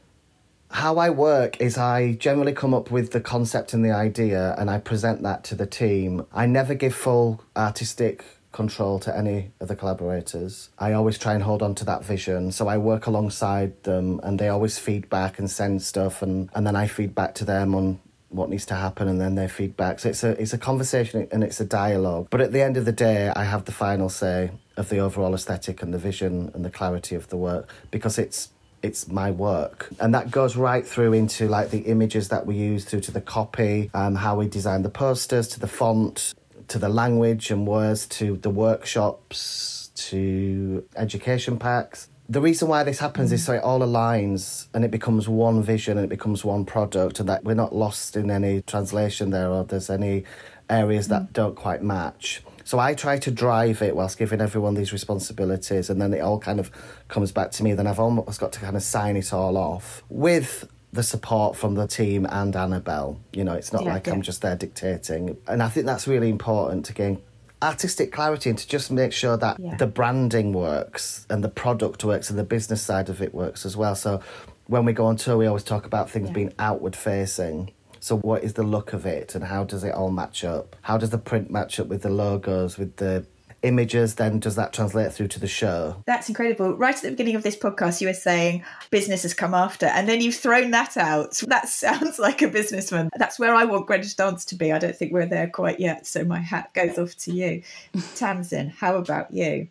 [0.72, 4.70] How I work is I generally come up with the concept and the idea and
[4.70, 6.26] I present that to the team.
[6.32, 10.70] I never give full artistic control to any of the collaborators.
[10.78, 12.52] I always try and hold on to that vision.
[12.52, 16.66] So I work alongside them and they always feed back and send stuff and, and
[16.66, 20.00] then I feed back to them on what needs to happen and then their feedback.
[20.00, 22.28] So it's a it's a conversation and it's a dialogue.
[22.30, 25.34] But at the end of the day, I have the final say of the overall
[25.34, 28.50] aesthetic and the vision and the clarity of the work because it's
[28.82, 32.86] it's my work and that goes right through into like the images that we use
[32.86, 36.34] through to the copy um, how we design the posters to the font
[36.70, 43.00] to the language and words to the workshops to education packs the reason why this
[43.00, 46.64] happens is so it all aligns and it becomes one vision and it becomes one
[46.64, 50.24] product and that we're not lost in any translation there or there's any
[50.70, 51.34] areas that mm.
[51.34, 52.44] don't quite match.
[52.64, 56.40] So I try to drive it whilst giving everyone these responsibilities and then it all
[56.40, 56.70] kind of
[57.08, 57.74] comes back to me.
[57.74, 61.74] Then I've almost got to kind of sign it all off with the support from
[61.74, 63.20] the team and Annabelle.
[63.34, 64.14] You know, it's not yeah, like yeah.
[64.14, 65.38] I'm just there dictating.
[65.48, 67.24] And I think that's really important to gain
[67.62, 69.76] artistic clarity and to just make sure that yeah.
[69.76, 73.76] the branding works and the product works and the business side of it works as
[73.76, 73.96] well.
[73.96, 74.22] So
[74.68, 76.34] when we go on tour, we always talk about things yeah.
[76.34, 77.72] being outward facing.
[78.00, 80.76] So what is the look of it and how does it all match up?
[80.82, 83.26] How does the print match up with the logos, with the
[83.64, 86.04] images, then does that translate through to the show?
[86.06, 86.76] That's incredible.
[86.76, 90.08] Right at the beginning of this podcast, you were saying business has come after, and
[90.08, 91.42] then you've thrown that out.
[91.50, 93.10] That sounds like a businessman.
[93.18, 94.72] That's where I want Greenwich Dance to be.
[94.72, 96.06] I don't think we're there quite yet.
[96.06, 97.64] So my hat goes off to you.
[98.16, 99.68] Tamsin, how about you?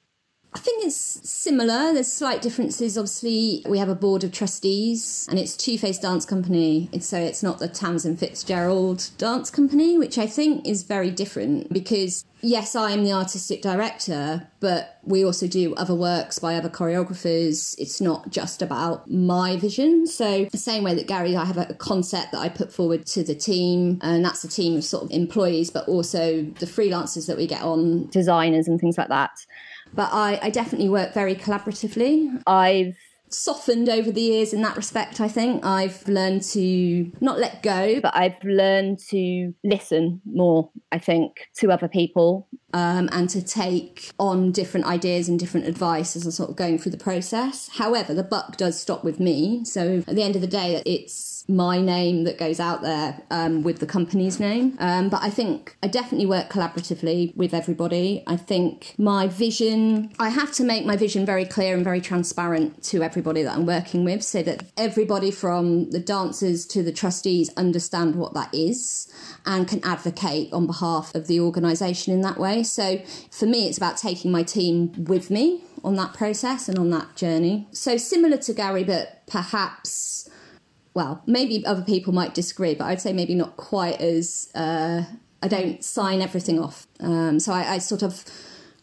[0.59, 0.97] I think it's
[1.31, 1.93] similar.
[1.93, 2.99] There's slight differences.
[2.99, 6.91] Obviously, we have a board of trustees, and it's 2Faced Dance Company.
[6.99, 12.25] So it's not the Tamsin Fitzgerald Dance Company, which I think is very different because,
[12.41, 17.77] yes, I am the artistic director, but we also do other works by other choreographers.
[17.79, 20.09] It's not just about my vision.
[20.09, 23.23] So, the same way that Gary, I have a concept that I put forward to
[23.23, 27.37] the team, and that's a team of sort of employees, but also the freelancers that
[27.37, 29.31] we get on, designers and things like that.
[29.95, 32.43] But I, I definitely work very collaboratively.
[32.47, 32.97] I've
[33.31, 35.65] softened over the years in that respect, I think.
[35.65, 41.71] I've learned to not let go, but I've learned to listen more, I think, to
[41.71, 42.49] other people.
[42.75, 46.77] Um, and to take on different ideas and different advice as I'm sort of going
[46.77, 47.71] through the process.
[47.73, 49.65] However, the buck does stop with me.
[49.65, 51.15] So at the end of the day, it's
[51.49, 54.77] my name that goes out there um, with the company's name.
[54.79, 58.23] Um, but I think I definitely work collaboratively with everybody.
[58.27, 62.83] I think my vision, I have to make my vision very clear and very transparent
[62.85, 67.51] to everybody that I'm working with so that everybody from the dancers to the trustees
[67.57, 69.11] understand what that is
[69.47, 72.63] and can advocate on behalf of the organisation in that way.
[72.63, 76.91] So for me, it's about taking my team with me on that process and on
[76.91, 77.69] that journey.
[77.73, 80.29] So similar to Gary, but perhaps,
[80.99, 84.51] well, maybe other people might disagree, but I'd say maybe not quite as.
[84.53, 85.05] Uh,
[85.41, 86.89] I don't sign everything off.
[86.99, 88.25] Um, so I, I sort of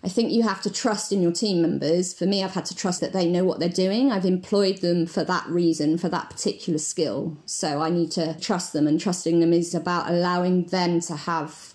[0.02, 2.14] I think you have to trust in your team members.
[2.14, 4.14] For me, I've had to trust that they know what they're doing.
[4.14, 7.38] I've employed them for that reason, for that particular skill.
[7.46, 11.74] So I need to trust them, and trusting them is about allowing them to have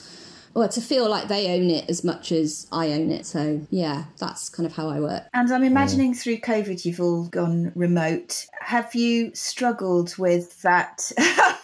[0.54, 3.26] or to feel like they own it as much as I own it.
[3.26, 5.24] So yeah, that's kind of how I work.
[5.32, 8.46] And I'm imagining through COVID, you've all gone remote.
[8.60, 11.10] Have you struggled with that?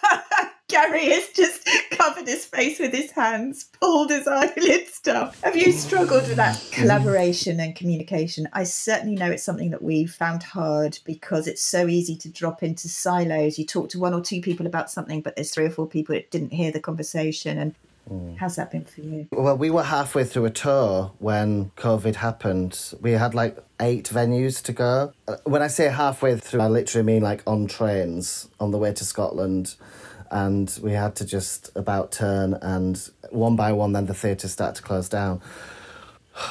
[0.68, 5.32] Gary has just covered his face with his hands, pulled his eyelids down.
[5.44, 6.72] Have you struggled with that mm.
[6.72, 8.48] collaboration and communication?
[8.52, 12.62] I certainly know it's something that we've found hard because it's so easy to drop
[12.64, 13.58] into silos.
[13.58, 16.14] You talk to one or two people about something, but there's three or four people
[16.14, 17.58] that didn't hear the conversation.
[17.58, 17.74] And
[18.38, 19.26] How's that been for you?
[19.32, 22.94] Well, we were halfway through a tour when COVID happened.
[23.00, 25.12] We had like eight venues to go.
[25.26, 28.92] Uh, When I say halfway through, I literally mean like on trains on the way
[28.92, 29.74] to Scotland.
[30.30, 34.76] And we had to just about turn, and one by one, then the theatre started
[34.76, 35.40] to close down.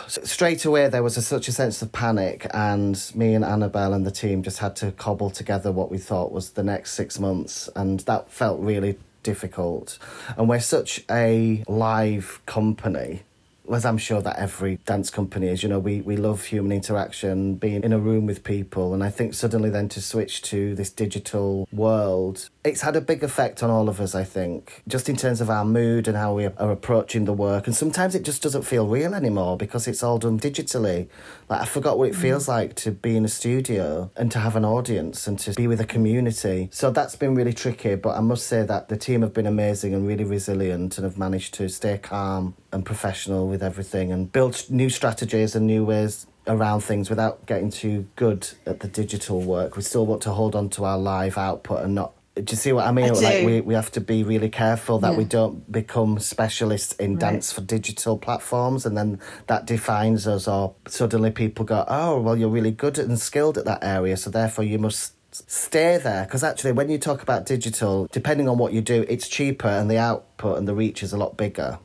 [0.08, 3.94] So straight away, there was a, such a sense of panic, and me and Annabelle
[3.94, 7.20] and the team just had to cobble together what we thought was the next six
[7.20, 9.98] months, and that felt really difficult.
[10.38, 13.24] And we're such a live company,
[13.71, 15.63] as I'm sure that every dance company is.
[15.63, 19.10] You know, we, we love human interaction, being in a room with people, and I
[19.10, 23.69] think suddenly then to switch to this digital world, it's had a big effect on
[23.69, 26.71] all of us, I think, just in terms of our mood and how we are
[26.71, 27.67] approaching the work.
[27.67, 31.08] And sometimes it just doesn't feel real anymore because it's all done digitally.
[31.49, 32.21] Like, I forgot what it mm.
[32.21, 35.67] feels like to be in a studio and to have an audience and to be
[35.67, 36.69] with a community.
[36.71, 39.93] So that's been really tricky, but I must say that the team have been amazing
[39.93, 44.64] and really resilient and have managed to stay calm and professional with everything and build
[44.70, 49.76] new strategies and new ways around things without getting too good at the digital work.
[49.78, 52.12] We still want to hold on to our live output and not.
[52.36, 53.06] Do you see what I mean?
[53.06, 55.18] I like we, we have to be really careful that Yeah.
[55.18, 60.76] we don't become specialists in dance for digital platforms and then that defines us or
[60.86, 64.66] suddenly people go, Oh, well you're really good and skilled at that area, so therefore
[64.66, 68.80] you must stay there because actually when you talk about digital depending on what you
[68.80, 71.78] do it's cheaper and the output and the reach is a lot bigger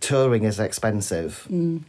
[0.00, 1.46] touring is expensive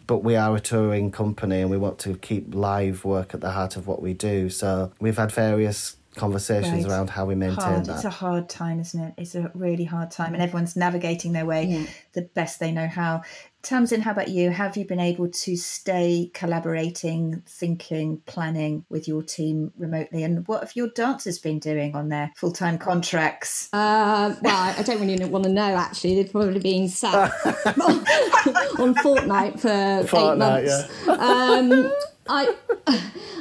[0.08, 3.52] but we are a touring company and we want to keep live work at the
[3.52, 6.92] heart of what we do so we've had various conversations Right.
[6.92, 7.86] around how we maintain hard.
[7.86, 9.14] that It's a hard time, isn't it?
[9.18, 11.86] It's a really hard time, and everyone's navigating their way Yeah.
[12.14, 13.22] the best they know how.
[13.68, 14.50] Tamsin, how about you?
[14.50, 20.24] Have you been able to stay collaborating, thinking, planning with your team remotely?
[20.24, 23.68] And what have your dancers been doing on their full time contracts?
[23.74, 25.76] Uh, well, I don't really want to know.
[25.76, 27.14] Actually, they've probably been sat
[27.46, 31.10] on Fortnite for Fortnite, eight months.
[31.10, 31.92] Um,
[32.30, 32.56] I,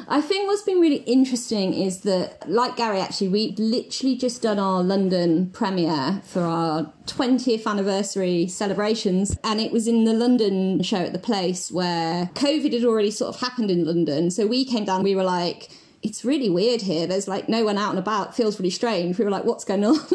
[0.08, 4.58] I think what's been really interesting is that, like Gary, actually, we've literally just done
[4.58, 10.98] our London premiere for our 20th anniversary celebrations, and it was in the London show
[10.98, 14.30] at the place where COVID had already sort of happened in London.
[14.30, 15.70] So we came down, we were like
[16.06, 17.06] it's really weird here.
[17.06, 18.36] There's like no one out and about.
[18.36, 19.18] Feels really strange.
[19.18, 19.98] We were like, what's going on?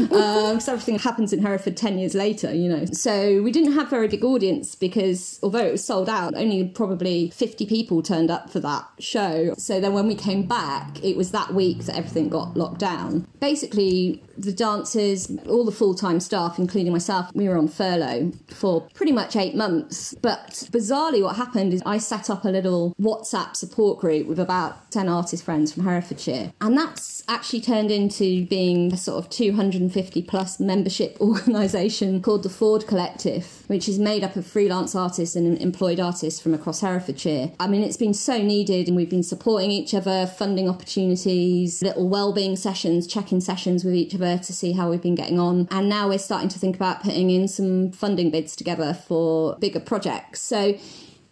[0.00, 0.06] Um,
[0.54, 2.84] because everything happens in Hereford 10 years later, you know.
[2.86, 7.30] So we didn't have very big audience because although it was sold out, only probably
[7.30, 9.54] 50 people turned up for that show.
[9.56, 13.26] So then when we came back, it was that week that everything got locked down.
[13.40, 18.88] Basically, the dancers, all the full time staff, including myself, we were on furlough for
[18.94, 20.14] pretty much eight months.
[20.20, 24.90] But bizarrely, what happened is I set up a little WhatsApp support group with about
[24.90, 26.52] 10 artist friends from Herefordshire.
[26.60, 32.48] And that's actually turned into being a sort of 250 plus membership organisation called the
[32.48, 37.52] Ford Collective, which is made up of freelance artists and employed artists from across Herefordshire.
[37.60, 42.08] I mean, it's been so needed, and we've been supporting each other, funding opportunities, little
[42.08, 45.68] well-being sessions, check-in sessions with each other to see how we've been getting on.
[45.70, 49.80] And now we're starting to think about putting in some funding bids together for bigger
[49.80, 50.40] projects.
[50.40, 50.74] So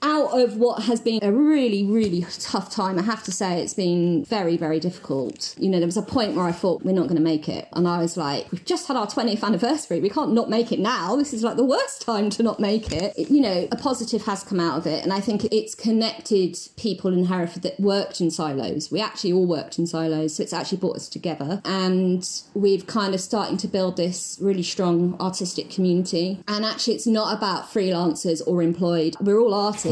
[0.03, 3.75] out of what has been a really, really tough time, I have to say it's
[3.75, 5.55] been very, very difficult.
[5.59, 7.67] You know, there was a point where I thought we're not going to make it.
[7.73, 10.01] And I was like, we've just had our 20th anniversary.
[10.01, 11.17] We can't not make it now.
[11.17, 13.13] This is like the worst time to not make it.
[13.17, 15.03] It- You know, a positive has come out of it.
[15.03, 18.91] And I think it's connected people in Hereford that worked in silos.
[18.93, 20.35] We actually all worked in silos.
[20.37, 21.61] So it's actually brought us together.
[21.65, 26.39] And we've kind of starting to build this really strong artistic community.
[26.47, 29.17] And actually, it's not about freelancers or employed.
[29.21, 29.88] We're all artists.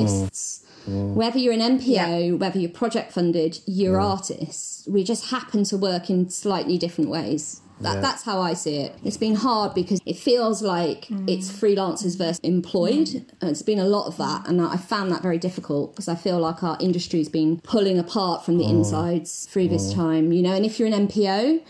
[0.88, 1.14] Mm.
[1.14, 4.86] Whether you're an NPO, whether you're project funded, you're artists.
[4.86, 7.60] We just happen to work in slightly different ways.
[7.80, 8.00] That, Yeah.
[8.00, 8.94] That's how I see it.
[9.04, 11.28] It's been hard because it feels like mm.
[11.28, 13.26] it's freelancers versus employed.
[13.40, 14.48] And it's been a lot of that.
[14.48, 18.44] And I found that very difficult because I feel like our industry's been pulling apart
[18.44, 20.54] from the insides through this time, you know.
[20.54, 21.62] And if you're an NPO,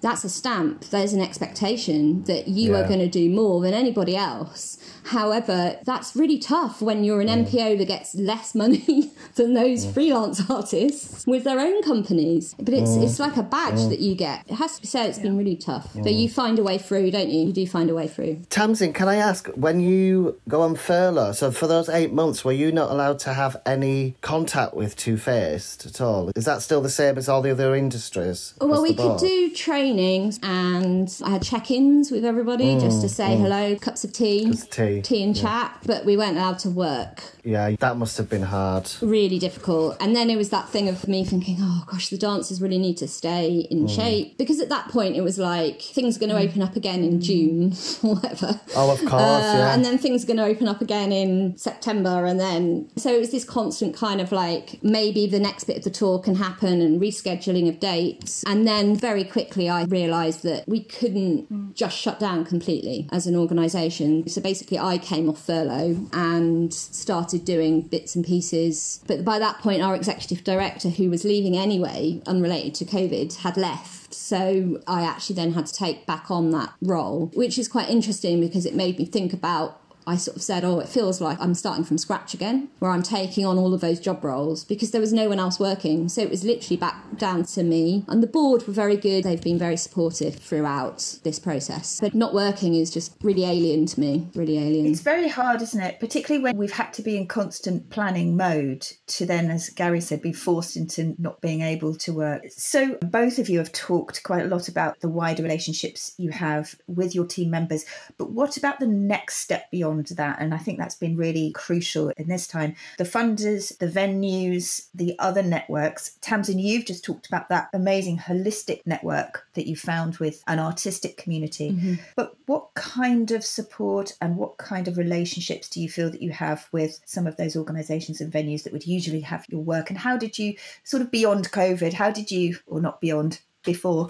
[0.00, 0.84] that's a stamp.
[0.86, 4.78] There's an expectation that you are going to do more than anybody else.
[5.04, 10.42] However, that's really tough when you're an NPO that gets less money than those freelance
[10.50, 12.54] artists with their own companies.
[12.58, 14.44] But it's it's like a badge that you get.
[14.48, 15.90] It has to be said, it's been really tough.
[15.94, 17.46] But you find a way through, don't you?
[17.46, 18.42] You do find a way through.
[18.50, 22.52] Tamsin, can I ask, when you go on furlough, so for those eight months, were
[22.52, 26.30] you not allowed to have any contact with 2Faced at all?
[26.36, 28.54] Is that still the same as all the other industries?
[28.60, 33.36] Well, we could do trainings, and I had check-ins with everybody just to mm, say
[33.36, 33.40] mm.
[33.40, 34.46] hello, cups of tea.
[34.46, 35.02] Cups of tea, tea.
[35.02, 37.22] tea and chat, but we weren't allowed to work.
[37.44, 38.90] Yeah, that must have been hard.
[39.00, 39.96] Really difficult.
[40.00, 42.96] And then it was that thing of me thinking, oh gosh, the dancers really need
[42.98, 43.90] to stay in Mm.
[43.96, 44.36] shape.
[44.38, 47.20] Because at that point it was like things are going to open up again in
[47.20, 47.72] June
[48.02, 48.60] or whatever.
[48.76, 49.74] Oh, of course, Uh, yeah.
[49.74, 52.26] And then things are going to open up again in September.
[52.26, 55.84] And then, so it was this constant kind of like maybe the next bit of
[55.84, 58.42] the tour can happen and rescheduling of dates.
[58.46, 63.34] And then very quickly, I realised that we couldn't just shut down completely as an
[63.36, 64.28] organisation.
[64.28, 69.02] So basically, I came off furlough and started doing bits and pieces.
[69.06, 73.56] But by that point, our executive director, who was leaving anyway, unrelated to COVID, had
[73.56, 74.14] left.
[74.14, 78.40] So I actually then had to take back on that role, which is quite interesting
[78.40, 79.80] because it made me think about
[80.10, 83.02] I sort of said, oh, it feels like I'm starting from scratch again, where I'm
[83.02, 86.08] taking on all of those job roles because there was no one else working.
[86.08, 88.04] So it was literally back down to me.
[88.08, 89.22] And the board were very good.
[89.22, 92.00] They've been very supportive throughout this process.
[92.00, 94.86] But not working is just really alien to me, really alien.
[94.86, 96.00] It's very hard, isn't it?
[96.00, 100.22] Particularly when we've had to be in constant planning mode to then, as Gary said,
[100.22, 102.42] be forced into not being able to work.
[102.50, 106.74] So, both of you have talked quite a lot about the wider relationships you have
[106.88, 107.84] with your team members.
[108.18, 110.38] But what about the next step beyond that?
[110.40, 112.74] And I think that's been really crucial in this time.
[112.98, 116.16] The funders, the venues, the other networks.
[116.20, 121.16] Tamsin, you've just talked about that amazing holistic network that you found with an artistic
[121.16, 121.72] community.
[121.72, 121.94] Mm-hmm.
[122.16, 126.30] But what kind of support and what kind of relationships do you feel that you
[126.30, 129.90] have with some of those organisations and venues that would usually have your work?
[129.90, 134.08] And how did you, sort of beyond COVID, how did you, or not beyond, before?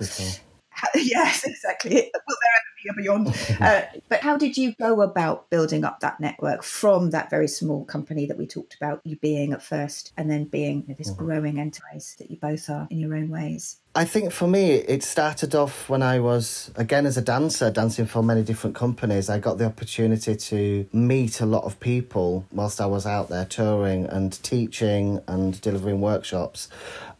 [0.70, 1.95] How, yes, exactly.
[1.95, 3.28] Will there ever be beyond?
[3.61, 7.85] uh, but how did you go about building up that network from that very small
[7.85, 12.16] company that we talked about you being at first and then being this growing enterprise
[12.18, 13.78] that you both are in your own ways?
[13.93, 18.07] I think for me, it started off when I was, again, as a dancer, dancing
[18.07, 19.28] for many different companies.
[19.28, 23.45] I got the opportunity to meet a lot of people whilst I was out there
[23.45, 26.68] touring and teaching and delivering workshops.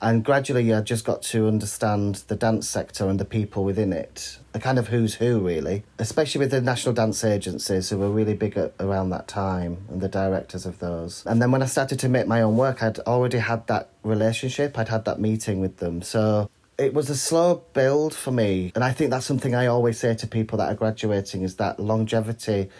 [0.01, 4.39] And gradually, I just got to understand the dance sector and the people within it,
[4.53, 8.35] a kind of who's who, really, especially with the national dance agencies who were really
[8.35, 11.25] big at, around that time and the directors of those.
[11.27, 14.79] And then when I started to make my own work, I'd already had that relationship,
[14.79, 16.03] I'd had that meeting with them.
[16.03, 19.99] So it was a slow build for me and i think that's something i always
[19.99, 22.71] say to people that are graduating is that longevity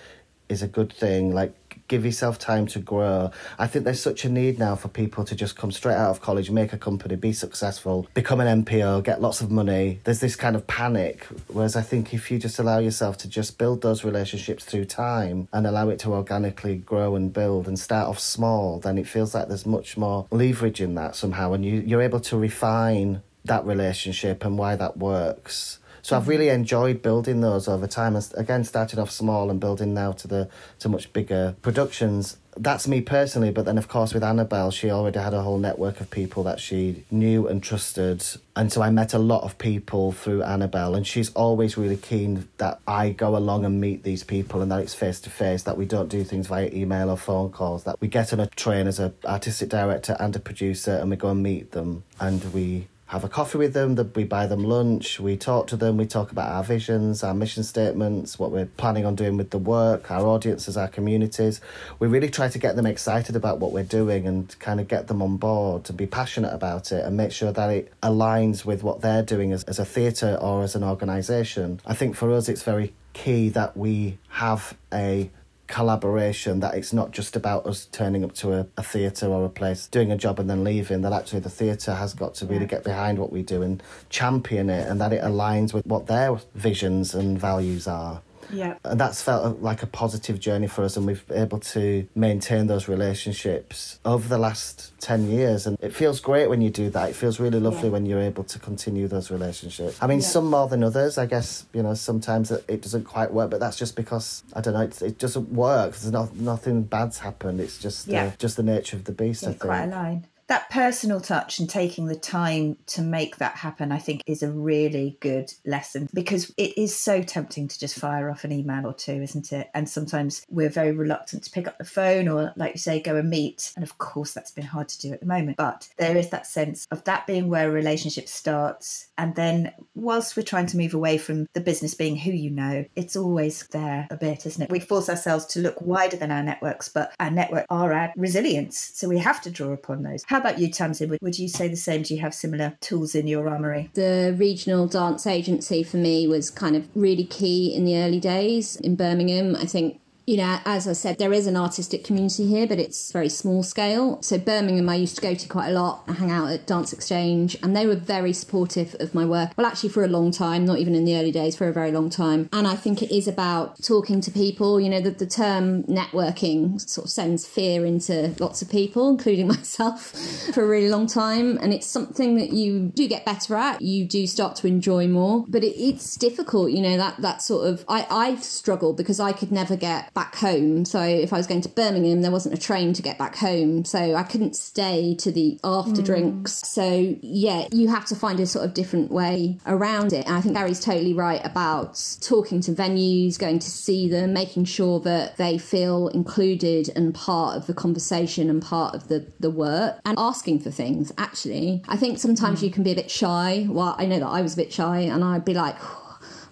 [0.49, 1.55] is a good thing like
[1.91, 3.31] give yourself time to grow.
[3.59, 6.23] I think there's such a need now for people to just come straight out of
[6.23, 10.01] college make a company be successful become an NPO get lots of money.
[10.05, 13.59] There's this kind of panic whereas i think if you just allow yourself to just
[13.59, 18.09] build those relationships through time and allow it to organically grow and build and start
[18.09, 21.53] off small then it feels like there's much more leverage in that somehow.
[21.53, 25.79] And you, you're able to refine that relationship and why that works.
[26.03, 28.17] So I've really enjoyed building those over time.
[28.17, 30.49] And again, started off small and building now to the
[30.81, 32.37] to much bigger productions.
[32.57, 36.01] That's me personally, but then of course with Annabelle, she already had a whole network
[36.01, 38.25] of people that she knew and trusted,
[38.57, 42.49] and so I met a lot of people through Annabelle, and she's always really keen
[42.59, 45.79] that I go along and meet these people, and that it's face to face, that
[45.79, 48.89] we don't do things via email or phone calls, that we get on a train
[48.89, 52.89] as a artistic director and a producer, and we go and meet them, and we
[53.11, 56.31] have a coffee with them, we buy them lunch, we talk to them, we talk
[56.31, 60.25] about our visions, our mission statements, what we're planning on doing with the work, our
[60.25, 61.61] audiences, our communities.
[61.99, 65.09] We really try to get them excited about what we're doing and kind of get
[65.09, 68.85] them on board to be passionate about it and make sure that it aligns with
[68.85, 71.81] what they're doing as, as a theatre or as an organisation.
[71.85, 75.33] I think for us it's very key that we have a
[75.71, 79.49] collaboration that it's not just about us turning up to a, a theatre or a
[79.49, 82.67] place doing a job and then leaving that actually the theatre has got to really
[82.67, 86.39] get behind what we do and champion it and that it aligns with what their
[86.55, 88.21] visions and values are
[88.53, 88.75] Yeah.
[88.85, 92.67] and that's felt like a positive journey for us and we've been able to maintain
[92.67, 97.11] those relationships over the last 10 years and it feels great when you do that
[97.11, 97.91] it feels really lovely Yeah.
[97.93, 100.27] when you're able to continue those relationships i mean Yeah.
[100.27, 103.77] some more than others i guess you know sometimes it, doesn't quite work but that's
[103.77, 107.79] just because i don't know it, it doesn't work there's not, nothing bad's happened it's
[107.79, 108.25] just Yeah.
[108.27, 110.27] uh, just the nature of the beast i think quite a line.
[110.51, 114.51] That personal touch and taking the time to make that happen, I think, is a
[114.51, 118.93] really good lesson because it is so tempting to just fire off an email or
[118.93, 119.71] two, isn't it?
[119.75, 123.15] And sometimes we're very reluctant to pick up the phone or, like you say, go
[123.15, 123.73] and meet.
[123.77, 125.57] And of course, that's been hard to do at the moment.
[125.57, 129.07] But there is that sense of that being where a relationship starts.
[129.19, 132.85] And then, whilst we're trying to move away from the business being who you know,
[132.97, 134.71] it's always there a bit, isn't it?
[134.73, 138.91] We force ourselves to look wider than our networks, but our network are our resilience.
[138.95, 140.25] So we have to draw upon those.
[140.27, 141.09] How about you, Tamsin?
[141.11, 142.03] Would, would you say the same?
[142.03, 143.91] Do you have similar tools in your armory?
[143.95, 148.77] the regional dance agency for me was kind of really key in the early days
[148.77, 149.55] in Birmingham.
[149.57, 150.01] I think
[150.31, 153.65] you know, as I said, there is an artistic community here, but it's very small
[153.65, 154.23] scale.
[154.23, 156.05] So Birmingham, I used to go to quite a lot.
[156.07, 159.51] I hang out at Dance Exchange, and they were very supportive of my work.
[159.57, 161.91] Well, actually, for a long time, not even in the early days, for a very
[161.91, 162.49] long time.
[162.53, 164.81] And I think it is about talking to people.
[164.81, 169.49] You know, the, the term networking sort of sends fear into lots of people, including
[169.57, 170.13] myself,
[170.55, 171.59] for a really long time.
[171.61, 173.83] And it's something that you do get better at.
[173.83, 176.71] You do start to enjoy more, but it, it's difficult.
[176.71, 180.37] You know, that that sort of I I struggled because I could never get back
[180.37, 180.85] home.
[180.85, 183.87] So if I was going to Birmingham, there wasn't a train to get back home.
[183.87, 186.05] So I couldn't stay to the after hmm.
[186.05, 186.53] drinks.
[186.53, 190.27] So yeah, you have to find a sort of different way around it.
[190.27, 194.67] And I think Gary's totally right about talking to venues, going to see them, making
[194.67, 199.51] sure that they feel included and part of the conversation and part of the, the
[199.51, 201.83] work and asking for things actually.
[201.89, 202.67] I think sometimes hmm.
[202.67, 203.67] you can be a bit shy.
[203.71, 205.77] Well, I know that I was a bit shy and I'd be like,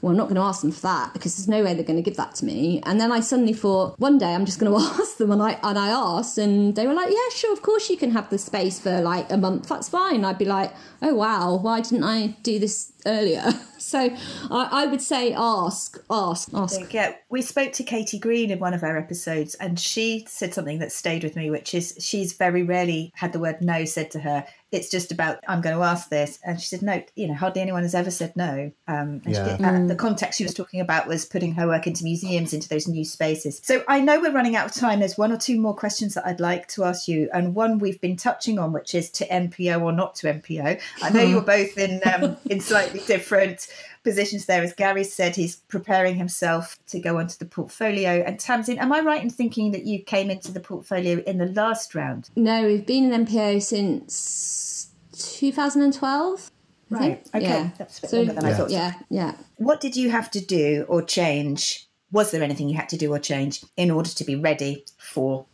[0.00, 2.02] well, I'm not going to ask them for that because there's no way they're going
[2.02, 2.80] to give that to me.
[2.84, 5.58] And then I suddenly thought, one day I'm just going to ask them, and I
[5.62, 8.38] and I asked, and they were like, yeah, sure, of course you can have the
[8.38, 9.68] space for like a month.
[9.68, 10.24] That's fine.
[10.24, 10.72] I'd be like,
[11.02, 13.44] oh wow, why didn't I do this earlier?
[13.78, 14.10] so
[14.50, 16.92] I, I would say ask, ask, ask.
[16.92, 20.78] Yeah, we spoke to Katie Green in one of our episodes, and she said something
[20.78, 24.20] that stayed with me, which is she's very rarely had the word no said to
[24.20, 24.46] her.
[24.70, 27.02] It's just about I'm going to ask this, and she said no.
[27.16, 28.70] You know, hardly anyone has ever said no.
[28.86, 29.56] Um, and Yeah.
[29.56, 32.68] did- uh, the context she was talking about was putting her work into museums, into
[32.68, 33.60] those new spaces.
[33.64, 34.98] So I know we're running out of time.
[35.00, 38.00] There's one or two more questions that I'd like to ask you, and one we've
[38.00, 40.78] been touching on, which is to NPO or not to NPO.
[41.02, 43.68] I know you're both in um, in slightly different
[44.04, 44.62] positions there.
[44.62, 48.22] As Gary said, he's preparing himself to go onto the portfolio.
[48.26, 51.46] And Tamsin, am I right in thinking that you came into the portfolio in the
[51.46, 52.30] last round?
[52.36, 56.50] No, we've been an NPO since 2012.
[56.90, 57.22] I Right.
[57.28, 57.34] think.
[57.44, 57.44] Okay.
[57.44, 57.70] Yeah.
[57.76, 58.70] That's a bit So, longer than I thought.
[58.70, 59.34] Yeah, yeah.
[59.56, 61.86] What did you have to do or change?
[62.10, 65.44] Was there anything you had to do or change in order to be ready for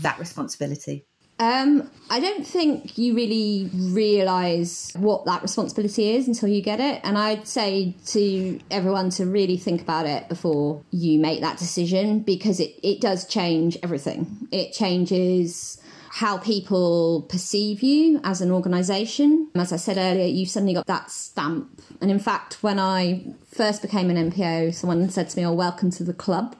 [0.00, 1.04] that responsibility?
[1.40, 7.00] Um, I don't think you really realise what that responsibility is until you get it.
[7.04, 12.20] And I'd say to everyone to really think about it before you make that decision
[12.20, 14.48] because it, it does change everything.
[14.50, 15.80] It changes
[16.10, 19.48] how people perceive you as an organisation.
[19.54, 21.80] As I said earlier, you've suddenly got that stamp.
[22.00, 25.90] And in fact, when I first became an NPO, someone said to me, Oh, welcome
[25.92, 26.56] to the club.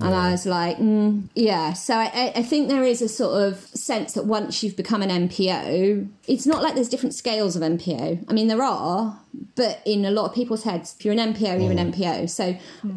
[0.00, 1.72] And I was like, mm, yeah.
[1.72, 5.28] So I, I- think there is a sort of sense that once you've become an
[5.28, 8.24] NPO, it's not like there's different scales of NPO.
[8.28, 9.18] I mean, there are,
[9.54, 12.28] but in a lot of people's heads, if you're an NPO, you're an NPO.
[12.28, 12.56] So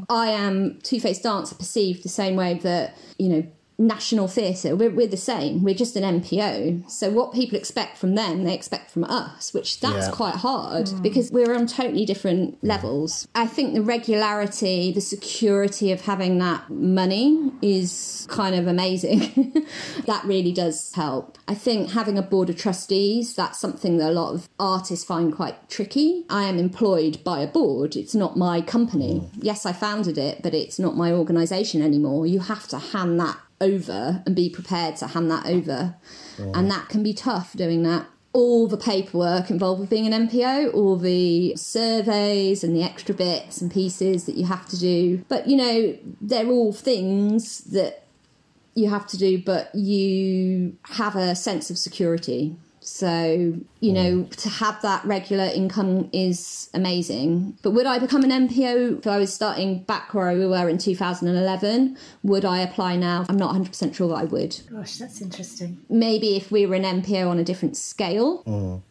[0.09, 3.47] I am 2Faced Dancer perceived the same way that, you know,
[3.79, 5.63] National Theatre, we're, we're the same.
[5.63, 6.89] We're just an NPO.
[6.89, 10.11] So what people expect from them, they expect from us, which that's Yeah.
[10.11, 11.01] quite hard mm.
[11.03, 13.27] because we're on totally different levels.
[13.35, 19.65] I think the regularity, the security of having that money is kind of amazing.
[20.05, 21.37] that really does help.
[21.47, 25.35] I think having a board of trustees, that's something that a lot of artists find
[25.35, 26.25] quite tricky.
[26.29, 29.19] I am employed by a board, it's not my company.
[29.19, 29.29] Mm.
[29.41, 32.25] Yes, I founded it, but it's not my organisation anymore.
[32.25, 35.95] You have to hand that over and be prepared to hand that over.
[36.37, 40.71] And that can be tough doing that all the paperwork involved with being an MPO,
[40.71, 45.25] all the surveys and the extra bits and pieces that you have to do.
[45.27, 48.03] But you know, they're all things that
[48.75, 52.55] you have to do, but you have a sense of security.
[52.87, 54.35] So, you know, mm.
[54.37, 57.57] to have that regular income is amazing.
[57.61, 60.77] But would I become an NPO if I was starting back where we were in
[60.77, 61.97] 2011?
[62.23, 63.25] Would I apply now?
[63.27, 65.79] I'm not 100% sure that I would Gosh, that's interesting.
[65.89, 68.81] maybe if we were an NPO on a different scale, mm.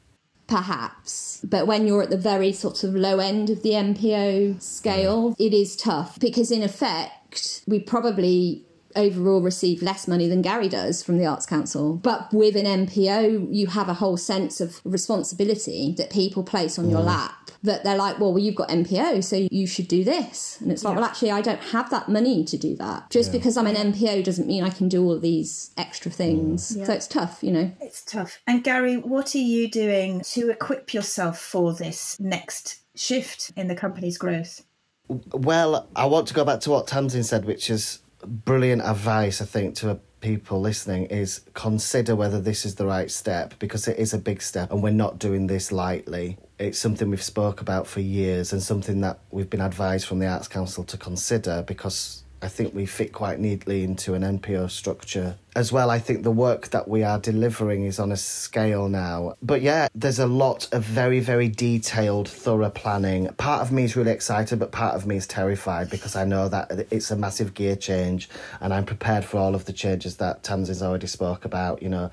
[0.47, 1.41] perhaps.
[1.43, 5.55] But when you're at the very sort of low end of the NPO scale, it
[5.55, 8.66] is tough because, in effect, we probably
[8.97, 11.95] overall receive less money than Gary does from the Arts Council.
[11.97, 16.91] But with an NPO, you have a whole sense of responsibility that people place on
[16.91, 17.33] your lap.
[17.63, 20.61] That they're like, well, well, you've got NPO, so you should do this.
[20.61, 23.11] And it's like, well, actually, I don't have that money to do that.
[23.11, 26.77] Just because I'm an NPO doesn't mean I can do all of these extra things.
[26.87, 27.73] So it's tough, you know.
[27.81, 28.41] It's tough.
[28.47, 33.75] And Gary, what are you doing to equip yourself for this next shift in the
[33.75, 34.65] company's growth?
[35.09, 39.45] Well, I want to go back to what Tamsin said, which is brilliant advice, I
[39.45, 44.13] think, to people listening is consider whether this is the right step because it is
[44.13, 46.37] a big step and we're not doing this lightly.
[46.59, 50.27] It's something we've spoke about for years and something that we've been advised from the
[50.27, 55.37] Arts Council to consider because I think we fit quite neatly into an NPO structure.
[55.55, 59.37] As well, I think the work that we are delivering is on a scale now.
[59.43, 63.29] But yeah, there's a lot of very, very detailed, thorough planning.
[63.39, 66.49] Part of me is really excited, but part of me is terrified because I know
[66.51, 68.29] that it's a massive gear change
[68.61, 72.11] and I'm prepared for all of the changes that Tamsin's already spoke about, you know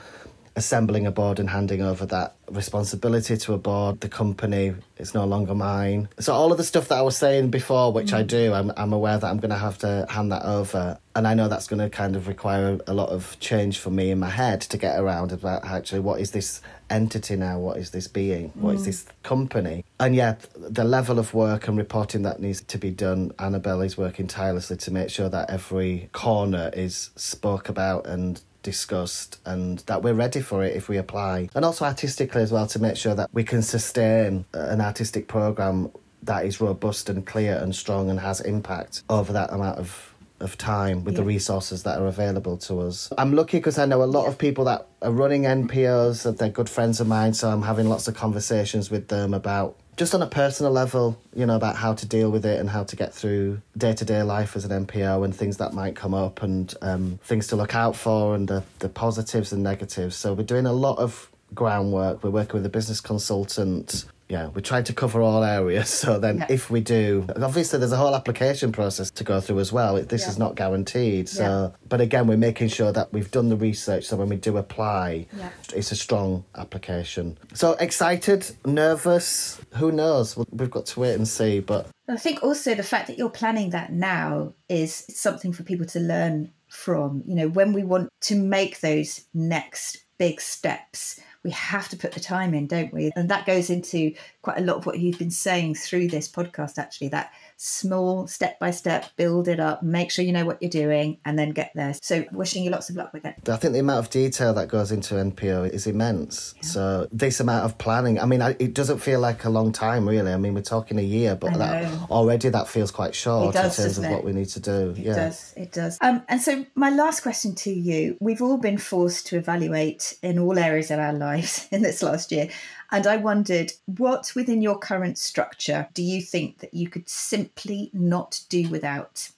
[0.55, 4.01] assembling a board and handing over that responsibility to a board.
[4.01, 6.09] The company is no longer mine.
[6.19, 8.17] So all of the stuff that I was saying before, which mm.
[8.17, 10.99] I do, I'm, I'm aware that I'm going to have to hand that over.
[11.15, 14.11] And I know that's going to kind of require a lot of change for me
[14.11, 17.57] in my head to get around about actually what is this entity now?
[17.59, 18.51] What is this being?
[18.55, 18.77] What mm.
[18.77, 19.85] is this company?
[19.99, 23.97] And yet, the level of work and reporting that needs to be done, Annabelle is
[23.97, 30.01] working tirelessly to make sure that every corner is spoke about and discussed and that
[30.01, 31.49] we're ready for it if we apply.
[31.53, 35.91] And also artistically as well to make sure that we can sustain an artistic programme
[36.23, 40.57] that is robust and clear and strong and has impact over that amount of of
[40.57, 41.21] time with yeah.
[41.21, 43.11] the resources that are available to us.
[43.17, 46.49] I'm lucky because I know a lot of people that are running NPOs, that they're
[46.49, 50.21] good friends of mine, so I'm having lots of conversations with them about just on
[50.21, 53.13] a personal level, you know, about how to deal with it and how to get
[53.13, 56.73] through day to day life as an NPO and things that might come up and
[56.81, 60.15] um, things to look out for and the, the positives and negatives.
[60.15, 62.23] So we're doing a lot of groundwork.
[62.23, 65.93] We're working with a business consultant yeah, we tried to cover all areas.
[66.03, 66.47] So then, yeah.
[66.49, 70.01] if we do, obviously, there's a whole application process to go through as well.
[70.01, 70.29] This yeah.
[70.29, 71.29] is not guaranteed.
[71.29, 71.87] So, yeah.
[71.87, 74.05] but again, we're making sure that we've done the research.
[74.05, 75.27] So when we do apply,
[75.73, 77.37] it's a strong application.
[77.53, 79.61] So excited, nervous.
[79.75, 80.35] Who knows?
[80.51, 81.61] We've got to wait and see.
[81.61, 85.85] But I think also the fact that you're planning that now is something for people
[85.87, 87.23] to learn from.
[87.25, 92.13] You know, when we want to make those next big steps we have to put
[92.13, 93.11] the time in, don't we?
[93.15, 96.77] And that goes into quite a lot of what you've been saying through this podcast,
[96.77, 100.69] actually, that small step by step, build it up, make sure you know what you're
[100.69, 101.93] doing, and then get there.
[102.01, 103.35] So, wishing you lots of luck with it.
[103.47, 106.55] I think the amount of detail that goes into NPO is immense.
[106.57, 106.63] Yeah.
[106.63, 110.31] So, this amount of planning, I mean, it doesn't feel like a long time, really.
[110.31, 113.83] I mean, we're talking a year, but that, already that feels quite short does, in
[113.85, 114.11] terms of it?
[114.11, 114.89] what we need to do.
[114.91, 115.15] It yeah.
[115.15, 115.53] does.
[115.55, 115.97] It does.
[116.01, 120.39] Um, and so, my last question to you we've all been forced to evaluate in
[120.39, 122.49] all areas of our lives in this last year.
[122.93, 127.89] And I wondered, what within your current structure do you think that you could simply
[127.91, 129.31] not do without?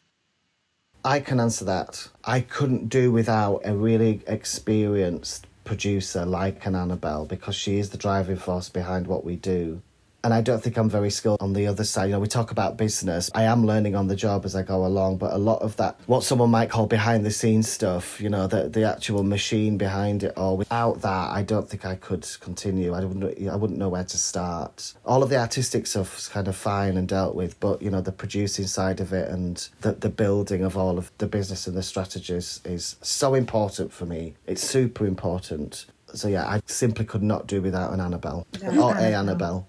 [1.06, 2.10] I can answer that.
[2.26, 7.98] I couldn't do without a really experienced producer like an Annabelle because she is the
[7.98, 9.82] driving force behind what we do
[10.26, 12.06] and I don't think I'm very skilled on the other side.
[12.06, 13.30] You know, we talk about business.
[13.36, 16.00] I am learning on the job as I go along, but a lot of that,
[16.08, 20.24] what someone might call behind the scenes stuff, you know, the the actual machine behind
[20.24, 20.58] it all.
[20.58, 22.92] Without that, I don't think I could continue.
[22.94, 23.48] I wouldn't.
[23.48, 24.96] I wouldn't know where to start.
[25.06, 28.12] All of the artistic stuff's kind of fine and dealt with, but you know, the
[28.12, 31.84] producing side of it and the the building of all of the business and the
[31.84, 34.34] strategies is so important for me.
[34.48, 38.96] It's super important so yeah, I simply could not do without an Annabelle no, or
[38.96, 39.68] a Annabelle.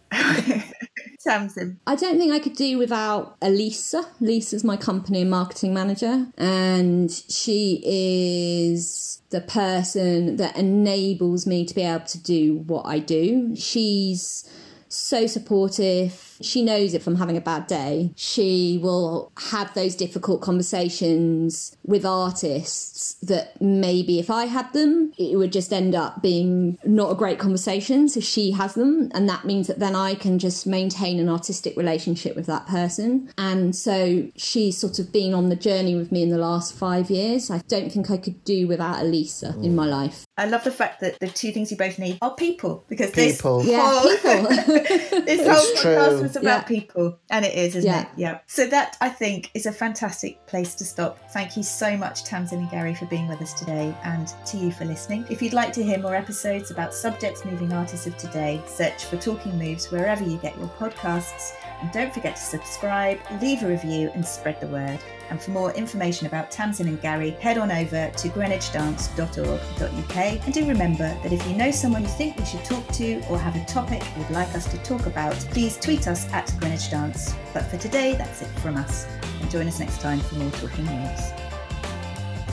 [1.23, 1.79] Tamsin.
[1.87, 4.07] I don't think I could do without Elisa.
[4.21, 11.75] Lisa's my company and marketing manager, and she is the person that enables me to
[11.75, 13.55] be able to do what I do.
[13.57, 14.49] She's
[14.89, 16.26] so supportive.
[16.41, 22.05] She knows if I'm having a bad day, she will have those difficult conversations with
[22.05, 27.15] artists that maybe if I had them, it would just end up being not a
[27.15, 28.09] great conversation.
[28.09, 31.77] So she has them, and that means that then I can just maintain an artistic
[31.77, 33.33] relationship with that person.
[33.39, 37.11] And so she's sort of been on the journey with me in the last five
[37.11, 37.51] years.
[37.51, 39.65] I don't think I could do without Elisa mm.
[39.65, 40.27] in my life.
[40.39, 43.61] I love the fact that the two things you both need are people because people.
[43.61, 44.43] this yeah, whole, people.
[45.25, 46.81] this whole podcast was about yeah.
[46.81, 48.03] people, and it is, isn't yeah.
[48.03, 48.09] it?
[48.17, 48.39] Yeah.
[48.47, 51.19] So that I think is a fantastic place to stop.
[51.33, 54.71] Thank you so much, Tamsin and Gary, for being with us today, and to you
[54.73, 55.25] for listening.
[55.31, 59.17] If you'd like to hear more episodes about subjects moving artists of today, search for
[59.17, 64.11] Talking Moves wherever you get your podcasts, and don't forget to subscribe, leave a review,
[64.15, 65.01] and spread the word.
[65.31, 70.17] And for more information about Tamsin and Gary, head on over to greenwichdance.org.uk.
[70.17, 73.39] And do remember that if you know someone you think we should talk to or
[73.39, 77.35] have a topic you'd like us to talk about, please tweet us at Greenwich Dance.
[77.53, 79.07] But for today, that's it from us.
[79.41, 81.46] And join us next time for more Talking Moves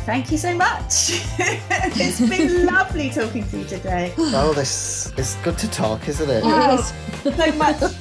[0.05, 1.09] thank you so much.
[1.39, 4.13] it's been lovely talking to you today.
[4.17, 6.43] Oh, this it's good to talk, isn't it?
[6.45, 6.77] Oh,
[7.23, 7.81] so much.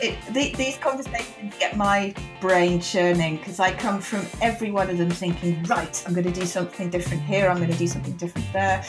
[0.00, 4.98] It, it, these conversations get my brain churning because I come from every one of
[4.98, 7.48] them thinking, right, I'm going to do something different here.
[7.48, 8.84] I'm going to do something different there.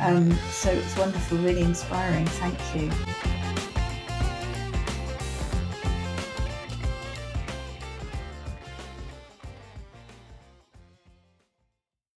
[0.00, 2.26] Um, so it's wonderful, really inspiring.
[2.26, 3.41] Thank you.